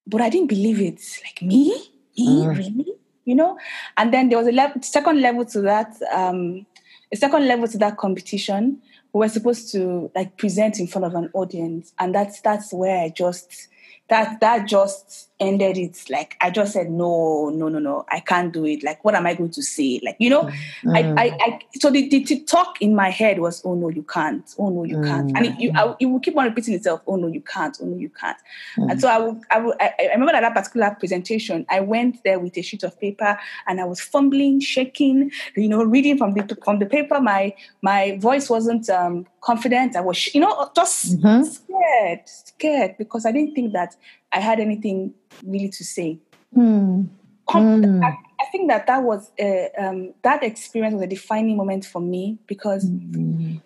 [0.06, 1.02] But I didn't believe it.
[1.24, 1.70] Like me?
[2.18, 2.46] Me?
[2.46, 2.58] Mm.
[2.58, 2.94] Really?
[3.26, 3.58] You know?
[3.98, 6.66] And then there was a le- second level to that, um,
[7.12, 8.82] a second level to that competition.
[9.14, 11.94] We were supposed to like present in front of an audience.
[12.00, 13.68] And that's that's where I just
[14.10, 16.10] that that just ended it.
[16.10, 18.84] Like i just said no no no no i can't do it.
[18.84, 20.02] Like what am i going to say?
[20.04, 20.96] Like you know mm.
[20.96, 24.04] I, I, I so the, the, the, talk in my head was oh no you
[24.04, 24.54] can't.
[24.58, 25.06] Oh no you mm.
[25.06, 27.02] can't and it, you, I, it will keep on repeating itself.
[27.08, 27.78] Oh no you can't.
[27.82, 28.38] Oh no you can't.
[28.78, 28.92] Mm.
[28.92, 31.66] and so I, will, I, will, I, I remember that, that particular presentation.
[31.70, 35.84] I went there with a sheet of paper and i was fumbling shaking you know
[35.84, 37.22] reading from the from the paper.
[37.22, 39.96] My my voice wasn't um, confident.
[39.96, 41.44] I was you know just mm-hmm.
[41.44, 43.96] scared scared because i didn't think that
[44.32, 46.20] I had anything really to say.
[46.56, 47.10] Mm.
[47.48, 48.04] Mm.
[48.04, 52.00] I, I, think that that was a, um, that experience was a defining moment for
[52.00, 53.60] me because mm.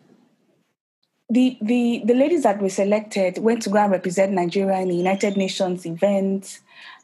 [1.29, 4.95] the the the ladies that were selected went to go and represent Nigeria in the
[4.95, 6.59] United Nations event,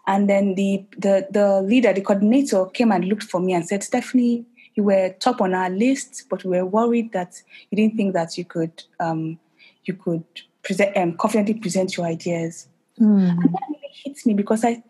[0.07, 3.83] and then the the the leader, the coordinator, came and looked for me and said,
[3.83, 8.13] "Stephanie, you were top on our list, but we were worried that you didn't think
[8.13, 9.37] that you could um,
[9.83, 10.23] you could
[10.63, 13.29] present um, confidently present your ideas." Mm.
[13.29, 14.83] And that really hits me because I,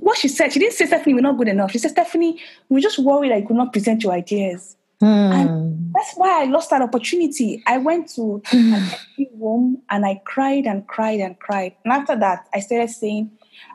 [0.00, 1.70] what she said, she didn't say, Stephanie, we're not good enough.
[1.70, 4.76] She said, Stephanie, we're just worried that you could not present your ideas.
[5.02, 5.34] Mm.
[5.34, 7.62] And that's why I lost that opportunity.
[7.66, 8.98] I went to mm.
[9.18, 11.74] a room and I cried and cried and cried.
[11.84, 13.30] And after that, I started saying,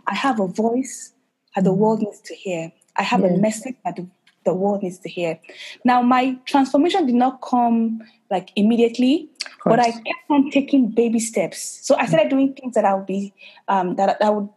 [0.08, 1.14] I have a voice
[1.56, 1.80] that the hmm.
[1.80, 2.72] world needs to hear.
[2.96, 4.08] I have a message that the,
[4.46, 5.40] the world needs to hear.
[5.84, 9.28] Now, my transformation did not come like immediately,
[9.66, 11.80] but I kept on taking baby steps.
[11.82, 13.34] So I started doing things that I would be
[13.68, 14.50] um, that I would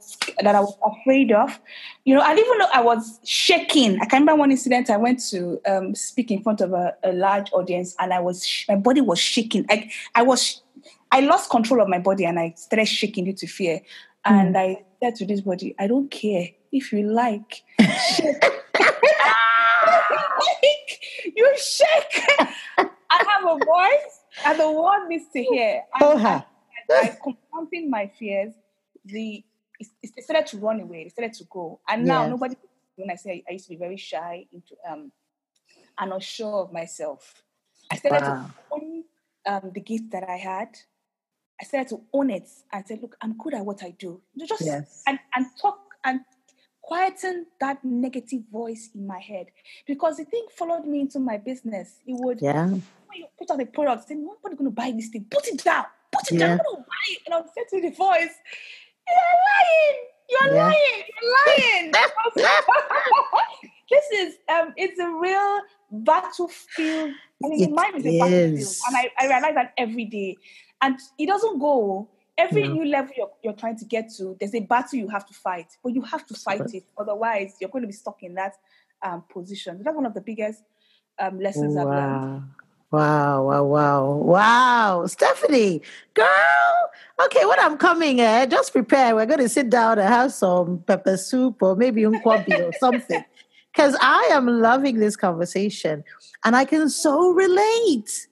[0.42, 1.59] that I was afraid of.
[2.05, 3.99] You know, I even though I was shaking.
[4.01, 4.90] I can remember one incident.
[4.90, 8.64] I went to um, speak in front of a, a large audience, and I was
[8.68, 9.64] my body was shaking.
[9.68, 10.62] Like I was,
[11.11, 13.81] I lost control of my body, and I started shaking due to fear.
[14.27, 14.33] Mm.
[14.33, 18.44] And I said to this body, "I don't care if you like." shake.
[21.37, 22.26] you shake.
[22.78, 25.82] I have a voice and the world needs to hear.
[26.01, 26.44] Oh, her.
[26.88, 28.55] By confronting my fears,
[29.05, 29.44] the
[29.78, 31.03] it, it, started to run away.
[31.03, 31.80] It started to go.
[31.88, 32.30] And now yes.
[32.30, 32.57] nobody.
[32.97, 35.12] When I say I used to be very shy, into um,
[35.99, 37.42] and unsure of myself,
[37.90, 38.47] I started wow.
[38.47, 39.05] to own
[39.47, 40.68] um, the gift that I had.
[41.61, 44.64] I started to own it and said, "Look, I'm good at what I do." Just
[44.64, 45.03] yes.
[45.07, 46.20] and and talk and
[46.93, 49.47] quieten that negative voice in my head
[49.86, 52.01] because the thing followed me into my business.
[52.07, 52.66] It would yeah.
[52.66, 52.80] when
[53.16, 56.30] you put out a product, say, nobody's gonna buy this thing, put it down, put
[56.30, 56.49] it Yeah.
[56.49, 57.18] down, I'm buy it.
[57.24, 58.34] And I'll say to the voice,
[59.09, 59.99] You're lying,
[60.32, 60.64] you're Yeah.
[60.64, 61.93] lying, you're lying.
[63.90, 67.11] this is um it's a real battlefield.
[67.45, 68.76] I mean, It the mind is a battlefield.
[68.86, 70.36] And I, I realize that every day.
[70.82, 72.09] And it doesn't go
[72.39, 72.74] every No.
[72.74, 75.66] new level you're, you're trying to get to, there's a battle you have to fight,
[75.83, 76.74] but you have to fight Correct.
[76.74, 76.85] it.
[76.99, 78.55] Otherwise, you're going to be stuck in that
[79.03, 79.80] um, position.
[79.83, 80.62] That's one of the biggest
[81.18, 82.22] um, lessons I've learned.
[82.22, 82.43] Wow.
[82.91, 85.07] Wow, wow, wow, wow.
[85.07, 85.80] Stephanie,
[86.12, 86.91] girl.
[87.24, 89.14] Okay, when I'm coming, eh, just prepare.
[89.14, 93.24] We're going to sit down and have some pepper soup or maybe nkwobi or something.
[93.72, 96.05] Because I am loving this conversation
[96.45, 98.28] and I can so relate.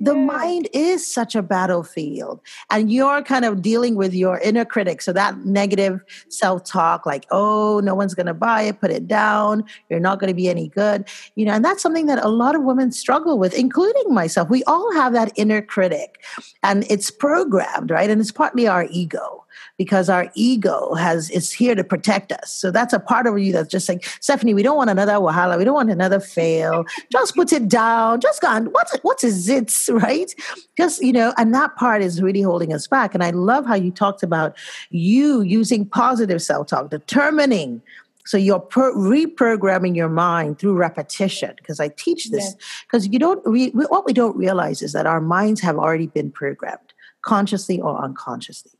[0.00, 2.40] The mind is such a battlefield,
[2.70, 5.00] and you're kind of dealing with your inner critic.
[5.00, 9.06] So, that negative self talk, like, oh, no one's going to buy it, put it
[9.06, 12.28] down, you're not going to be any good you know and that's something that a
[12.28, 14.48] lot of women struggle with including myself.
[14.50, 16.22] We all have that inner critic
[16.62, 18.10] and it's programmed right?
[18.10, 19.43] And it's partly our ego
[19.76, 22.52] because our ego has is here to protect us.
[22.52, 25.58] So that's a part of you that's just saying, stephanie we don't want another wahala.
[25.58, 26.84] We don't want another fail.
[27.10, 28.20] Just put it down.
[28.20, 30.32] Just go on what's it what is it right?
[30.76, 33.14] Just you know and that part is really holding us back.
[33.14, 34.56] And i love how you talked about
[34.90, 37.82] you using positive self-talk determining.
[38.26, 42.54] So you're per- reprogramming your mind through repetition because I teach this.
[42.86, 46.06] Because you don't re- we- what we don't realize is that our minds have already
[46.06, 48.72] been programmed consciously or unconsciously.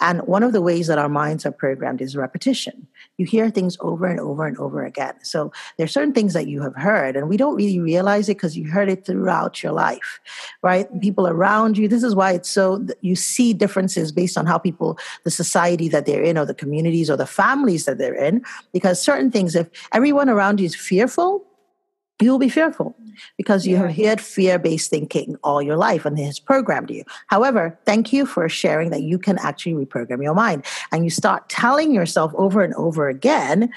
[0.00, 2.86] And one of the ways that our minds are programmed is repetition.
[3.16, 5.14] You hear things over and over and over again.
[5.22, 8.56] So there's certain things that you have heard, and we don't really realize it because
[8.56, 10.20] you heard it throughout your life,
[10.62, 10.88] right?
[11.00, 11.88] People around you.
[11.88, 16.06] This is why it's so you see differences based on how people, the society that
[16.06, 18.44] they're in, or the communities or the families that they're in.
[18.72, 21.44] Because certain things, if everyone around you is fearful,
[22.20, 22.96] you will be fearful
[23.36, 27.04] because you have had fear based thinking all your life and it has programmed you.
[27.28, 31.48] However, thank you for sharing that you can actually reprogram your mind and you start
[31.48, 33.70] telling yourself over and over again.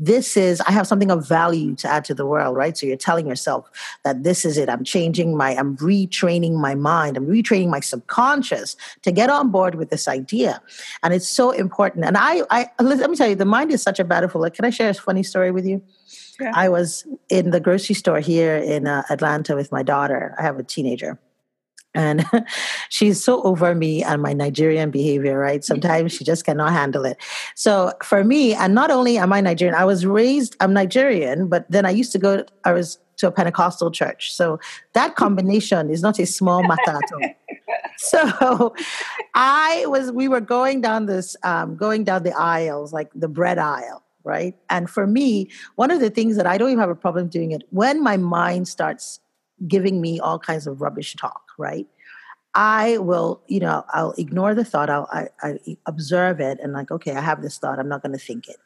[0.00, 2.78] This is, I have something of value to add to the world, right?
[2.78, 3.68] So you're telling yourself
[4.04, 4.68] that this is it.
[4.68, 7.16] I'm changing my, I'm retraining my mind.
[7.16, 10.62] I'm retraining my subconscious to get on board with this idea.
[11.02, 12.04] And it's so important.
[12.04, 14.42] And I, I, let me tell you, the mind is such a battlefield.
[14.42, 15.82] Like, can I share a funny story with you?
[16.54, 20.34] I was in the grocery store here in uh, Atlanta with my daughter.
[20.38, 21.18] I have a teenager.
[21.94, 22.24] And
[22.90, 25.64] she's so over me and my Nigerian behavior, right?
[25.64, 27.16] Sometimes she just cannot handle it.
[27.54, 31.68] So for me, and not only am I Nigerian, I was raised, I'm Nigerian, but
[31.70, 34.32] then I used to go, I was to a Pentecostal church.
[34.32, 34.60] So
[34.92, 37.34] that combination is not a small matter at all.
[37.96, 38.74] So
[39.34, 43.58] I was, we were going down this, um, going down the aisles, like the bread
[43.58, 44.54] aisle right?
[44.68, 47.52] And for me, one of the things that I don't even have a problem doing
[47.52, 49.20] it when my mind starts
[49.66, 51.86] giving me all kinds of rubbish talk, right?
[52.54, 54.90] I will, you know, I'll ignore the thought.
[54.90, 57.78] I'll I, I observe it and like, okay, I have this thought.
[57.78, 58.56] I'm not going to think it.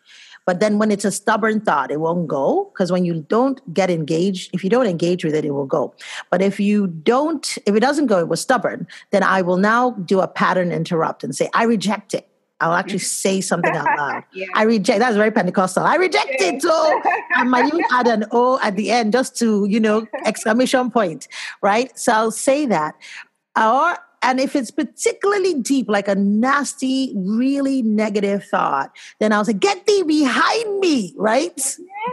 [0.46, 3.90] But then when it's a stubborn thought, it won't go because when you don't get
[3.90, 5.94] engaged, if you don't engage with it, it will go.
[6.30, 8.86] But if you don't, if it doesn't go, it was stubborn.
[9.10, 12.26] Then I will now do a pattern interrupt and say, I reject it.
[12.62, 13.28] I'll actually mm-hmm.
[13.28, 14.24] say something out loud.
[14.32, 14.46] Yeah.
[14.54, 15.00] I reject.
[15.00, 15.84] That's very Pentecostal.
[15.84, 16.62] I reject it.
[16.62, 17.00] So
[17.34, 21.28] I might even add an O at the end just to, you know, exclamation point,
[21.60, 21.96] right?
[21.98, 22.94] So I'll say that.
[23.56, 29.52] Or and if it's particularly deep, like a nasty, really negative thought, then I'll say,
[29.52, 31.56] "Get thee behind me!" Right?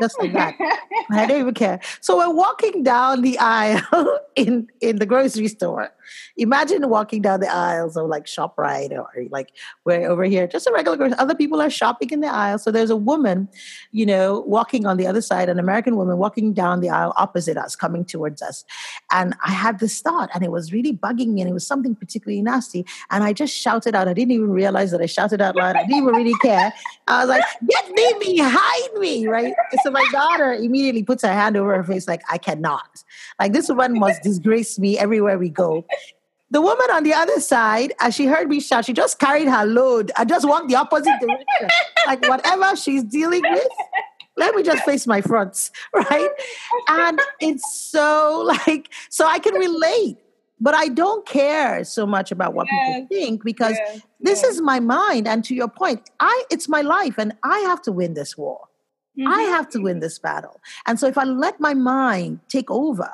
[0.01, 0.55] Just like that.
[1.11, 1.79] I don't even care.
[2.01, 5.91] So we're walking down the aisle in in the grocery store.
[6.37, 9.51] Imagine walking down the aisles of like Shoprite or like
[9.85, 11.17] we're over here, just a regular grocery.
[11.17, 12.57] Other people are shopping in the aisle.
[12.57, 13.47] So there's a woman,
[13.91, 17.57] you know, walking on the other side, an American woman walking down the aisle opposite
[17.57, 18.63] us, coming towards us.
[19.11, 21.95] And I had this thought, and it was really bugging me, and it was something
[21.95, 22.85] particularly nasty.
[23.09, 24.07] And I just shouted out.
[24.07, 25.75] I didn't even realize that I shouted out loud.
[25.75, 26.73] I didn't even really care.
[27.07, 29.53] I was like, "Get me behind me!" Right?
[29.83, 33.03] So my daughter immediately puts her hand over her face, like, "I cannot."
[33.39, 35.85] Like this woman must disgrace me everywhere we go.
[36.51, 39.65] The woman on the other side, as she heard me shout, she just carried her
[39.65, 41.69] load and just walked the opposite direction.
[42.07, 43.67] like whatever she's dealing with,
[44.37, 46.29] let me just face my fronts, right?
[46.87, 50.17] And it's so like, so I can relate,
[50.59, 52.87] but I don't care so much about what Yes.
[52.87, 54.53] people think because Yes, this yes.
[54.55, 55.27] is my mind.
[55.27, 58.61] And to your point, I it's my life and I have to win this war.
[59.19, 59.49] I Mhm.
[59.49, 60.61] have to win this battle.
[60.87, 63.11] And so if I let my mind take over,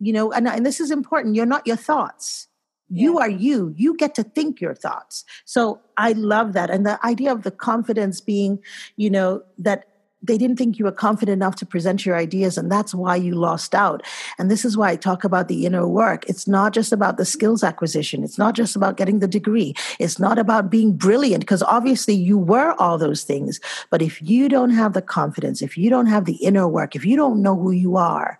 [0.00, 2.47] you know, and, and this is important, you're not your thoughts.
[2.90, 3.74] You are you.
[3.76, 5.24] You get to think your thoughts.
[5.44, 6.70] So i love that.
[6.70, 8.58] And the idea of the confidence being
[8.96, 9.84] you know that
[10.22, 13.34] they didn't think you were confident enough to present your ideas and that's why you
[13.34, 14.02] lost out.
[14.38, 16.28] And this is why i talk about the inner work.
[16.28, 18.24] It's not just about the skills acquisition.
[18.24, 19.74] It's not just about getting the degree.
[19.98, 23.60] It's not about being brilliant because obviously you were all those things.
[23.90, 27.04] But if you don't have the confidence if you don't have the inner work if
[27.04, 28.38] you don't know who you are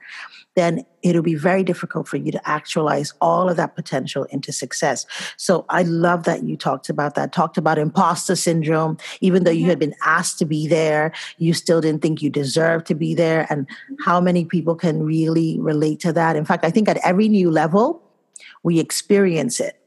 [0.58, 5.06] then it'll be very difficult for you to actualize all of that potential into success.
[5.36, 8.98] So I love that you talked about that, talked about imposter syndrome.
[9.20, 12.86] Even though you had been asked to be there, you still didn't think you deserved
[12.86, 13.46] to be there.
[13.48, 13.68] And
[14.04, 16.34] how many people can really relate to that?
[16.34, 18.02] In fact, I think at every new level,
[18.62, 19.80] we experience it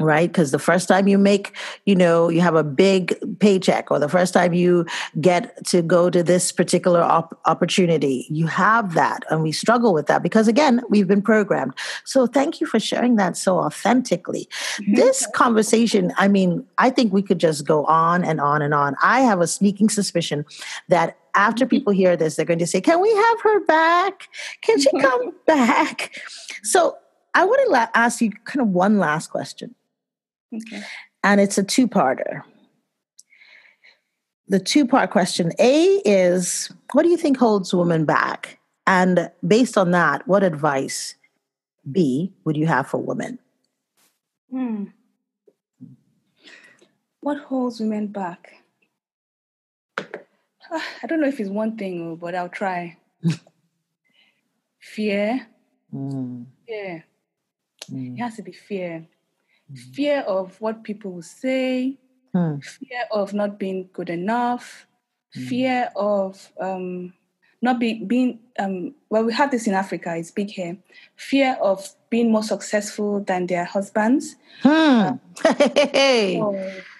[0.00, 0.30] right?
[0.30, 4.08] Because the first time you make you know you have a big paycheck or the
[4.08, 4.86] first time you
[5.20, 10.06] get to go to this particular op- opportunity you have that and we struggle with
[10.06, 11.74] that because again we've been programmed.
[12.04, 14.48] So thank you for sharing that so authentically.
[14.80, 14.94] Mm-hmm.
[14.94, 18.94] this conversation i mean i think we could just go on and on and on.
[19.02, 20.44] I have a sneaking suspicion
[20.88, 21.70] that after mm-hmm.
[21.70, 24.28] people hear this they're going to say can we have her back?
[24.62, 26.20] Can she come back?
[26.62, 26.96] So
[27.34, 29.74] I want to la- ask you kind of one last question.
[30.54, 30.82] Okay.
[31.22, 32.42] And it's a two parter.
[34.48, 38.58] The two part question A is what do you think holds women back?
[38.86, 41.14] And based on that, what advice
[41.92, 43.38] B would you have for women?
[44.50, 44.86] Hmm.
[47.20, 48.54] What holds women back?
[50.68, 52.96] I don't know if it's one thing, but I'll try.
[54.80, 55.46] fear.
[55.94, 56.46] Mm.
[56.66, 57.04] Fear.
[57.90, 58.16] Mm.
[58.16, 59.06] It has to be fear
[59.74, 61.98] fear of what people will say,
[62.34, 62.58] hmm.
[62.58, 64.86] fear of not being good enough,
[65.34, 65.44] hmm.
[65.44, 67.12] fear of um,
[67.62, 70.78] not be, being, um, well, we have this in Africa, it's big here,
[71.16, 74.36] fear of being more successful than their husbands.
[74.62, 74.68] Hmm.
[74.68, 75.14] Uh,
[75.92, 76.40] hey.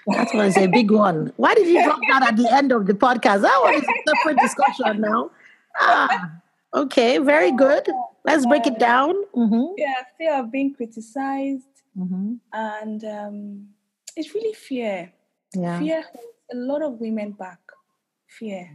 [0.07, 1.33] That was a big one.
[1.37, 3.43] Why did you drop that at the end of the podcast?
[3.43, 5.31] That was a separate discussion now.
[5.79, 6.33] Ah,
[6.75, 7.87] okay, very good.
[8.25, 9.15] Let's break it down.
[9.35, 9.75] Mm-hmm.
[9.77, 11.65] Yeah, fear of being criticized,
[12.01, 12.35] Mm-hmm.
[12.53, 13.69] And um,
[14.17, 15.13] it's really fear.
[15.55, 15.79] Yeah.
[15.79, 17.59] Fear holds a lot of women back.
[18.27, 18.71] Fear.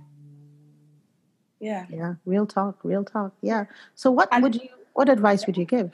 [1.59, 1.85] Yeah.
[1.89, 2.15] Yeah.
[2.25, 2.79] Real talk.
[2.83, 3.33] Real talk.
[3.41, 3.65] Yeah.
[3.95, 4.69] So what and, would you?
[4.93, 5.91] What advice would you give?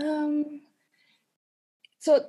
[0.00, 0.60] Um.
[1.98, 2.24] So,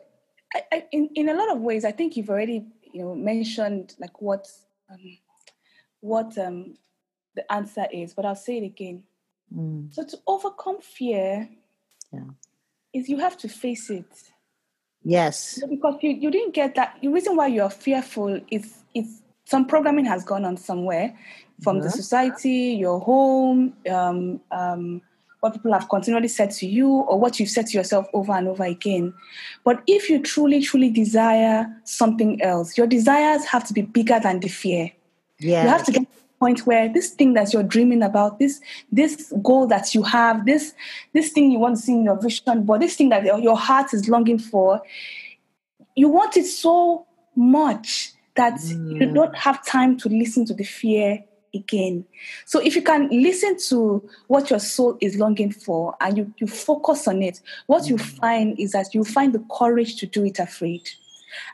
[0.54, 3.96] I, I, in in a lot of ways, I think you've already you know mentioned
[4.00, 4.48] like what
[4.90, 5.18] um,
[6.00, 6.78] what um
[7.36, 9.04] the answer is, but I'll say it again.
[9.54, 9.94] Mm.
[9.94, 11.50] So to overcome fear,
[12.12, 12.22] yeah
[12.94, 14.06] is you have to face it.
[15.04, 15.62] Yes.
[15.70, 16.98] Because you, you didn't get that.
[17.02, 21.18] The reason why you're fearful is is some programming has gone on somewhere
[21.62, 25.02] from the society, your home, um, um,
[25.42, 28.48] what people have continually said to you, or what you've said to yourself over and
[28.48, 29.14] over again.
[29.64, 34.40] But if you truly, truly desire something else, your desires have to be bigger than
[34.40, 34.92] the fear.
[35.40, 35.64] Yeah.
[35.64, 36.08] You have to get
[36.44, 38.60] point where this thing that you're dreaming about, this
[38.92, 40.74] this goal that you have, this
[41.14, 43.94] this thing you want to see in your vision, but this thing that your heart
[43.94, 44.82] is longing for,
[45.96, 49.00] you want it so much that mm.
[49.00, 51.24] you don't have time to listen to the fear
[51.54, 52.04] again.
[52.46, 56.48] So if you can listen to what your soul is longing for and you, you
[56.48, 57.90] focus on it, what mm.
[57.92, 60.90] you find is that you find the courage to do it afraid.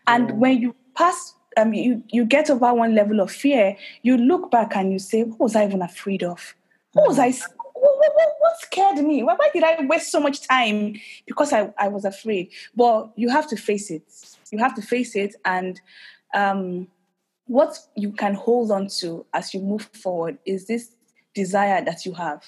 [0.08, 4.52] And when you pass um, you, you get over one level of fear, you look
[4.52, 6.56] back and you say, what was I even afraid of?
[6.94, 9.24] What was I, what, what, what scared me?
[9.24, 10.96] Why, why, did I waste so much time?
[11.26, 12.50] Because I, I was afraid.
[12.76, 14.04] But you have to face it.
[14.52, 15.36] You have to face it.
[15.46, 15.80] And
[16.34, 16.88] um,
[17.46, 20.96] what you can hold on to as you move forward is this
[21.34, 22.44] desire that you have.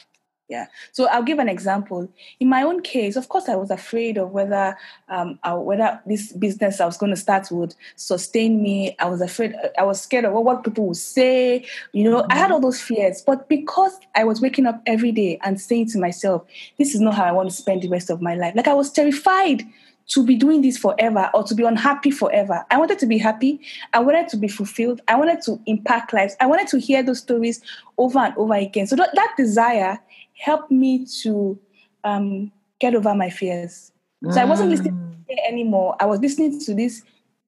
[0.52, 0.66] Yeah.
[0.92, 2.10] So I'll give an example.
[2.42, 4.78] In my own case, of course, I was afraid of whether
[5.08, 8.94] um, I, whether this business I was going to start would sustain me.
[9.00, 9.56] I was afraid.
[9.78, 11.66] I was scared of what people would say.
[11.94, 12.34] You know, mm-hmm.
[12.34, 12.56] I had mm-hmm.
[12.56, 13.24] all those fears.
[13.26, 16.44] But because I was waking up every day and saying to myself,
[16.78, 18.74] "This is not how I want to spend the rest of my life," like I
[18.74, 19.64] was terrified
[20.08, 22.66] to be doing this forever or to be unhappy forever.
[22.70, 23.62] I wanted to be happy.
[23.94, 25.00] I wanted to be fulfilled.
[25.08, 26.36] I wanted to impact lives.
[26.42, 27.62] I wanted to hear those stories
[27.98, 28.88] over and over again.
[28.88, 30.00] So that, that desire
[30.42, 31.60] helped me to
[32.04, 33.92] um, get over my fears.
[34.30, 35.36] So I wasn't listening mm.
[35.48, 35.96] anymore.
[36.00, 37.04] I was listening to this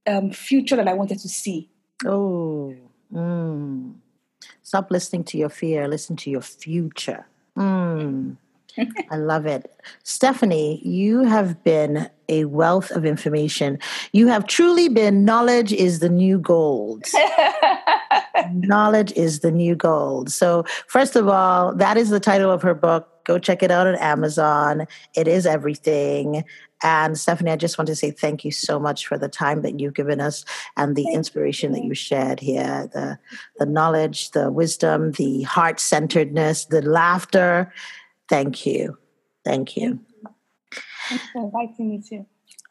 [0.07, 1.69] um, future that I wanted to see.
[2.05, 2.75] Oh,
[3.13, 3.93] mm.
[4.61, 5.87] stop listening to your fear.
[5.87, 7.25] Listen to your future.
[7.55, 8.37] Mm.
[9.11, 9.71] I love it.
[10.03, 13.77] Stephanie, you have been a wealth of information.
[14.11, 17.05] You have truly been knowledge is the new gold.
[18.51, 20.31] knowledge is the new gold.
[20.31, 23.09] So, first of all, that is the title of her book.
[23.25, 24.85] Go check it out on Amazon.
[25.15, 26.43] It is everything.
[26.85, 29.79] And Stephanie, I just want to say thank you so much for the time that
[29.79, 30.43] you've given us
[30.75, 33.17] and the inspiration that you shared here, the
[33.57, 37.71] the knowledge, the wisdom, the heart centeredness, the laughter.
[38.33, 38.97] Thank you.
[39.45, 39.99] Thank you.
[41.07, 42.25] Thanks for inviting me too.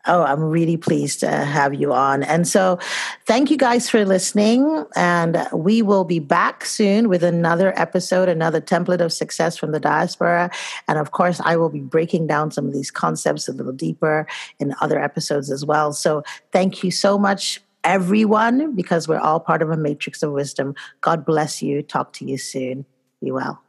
[0.07, 2.25] Oh, I'm really pleased to have you on.
[2.25, 2.81] And so,
[3.27, 4.85] thank you guys for listening.
[4.97, 9.79] And we will be back soon with another episode, another template of success from the
[9.79, 10.51] diaspora.
[10.89, 14.27] And of course, I will be breaking down some of these concepts a little deeper
[14.59, 15.93] in other episodes as well.
[15.93, 20.75] So, thank you so much, everyone, because we're all part of a matrix of wisdom.
[21.03, 21.83] God bless you.
[21.83, 22.85] Talk to you soon.
[23.21, 23.63] Be well.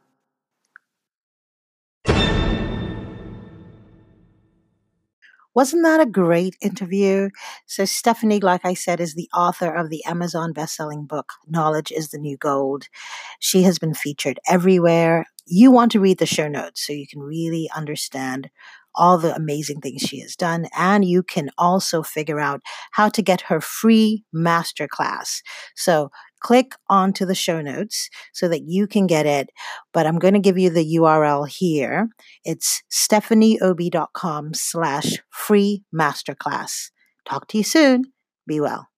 [5.54, 7.30] Wasn't that a great interview?
[7.66, 12.08] So, Stephanie, like I said, is the author of the Amazon bestselling book, Knowledge is
[12.08, 12.86] the New Gold.
[13.38, 15.26] She has been featured everywhere.
[15.46, 18.50] You want to read the show notes so you can really understand
[18.96, 20.66] all the amazing things she has done.
[20.76, 22.60] And you can also figure out
[22.92, 25.40] how to get her free masterclass.
[25.76, 26.10] So
[26.44, 29.50] click onto the show notes so that you can get it.
[29.92, 32.08] But I'm going to give you the URL here.
[32.44, 36.90] It's stephanieobi.com slash free masterclass.
[37.26, 38.04] Talk to you soon.
[38.46, 38.93] Be well.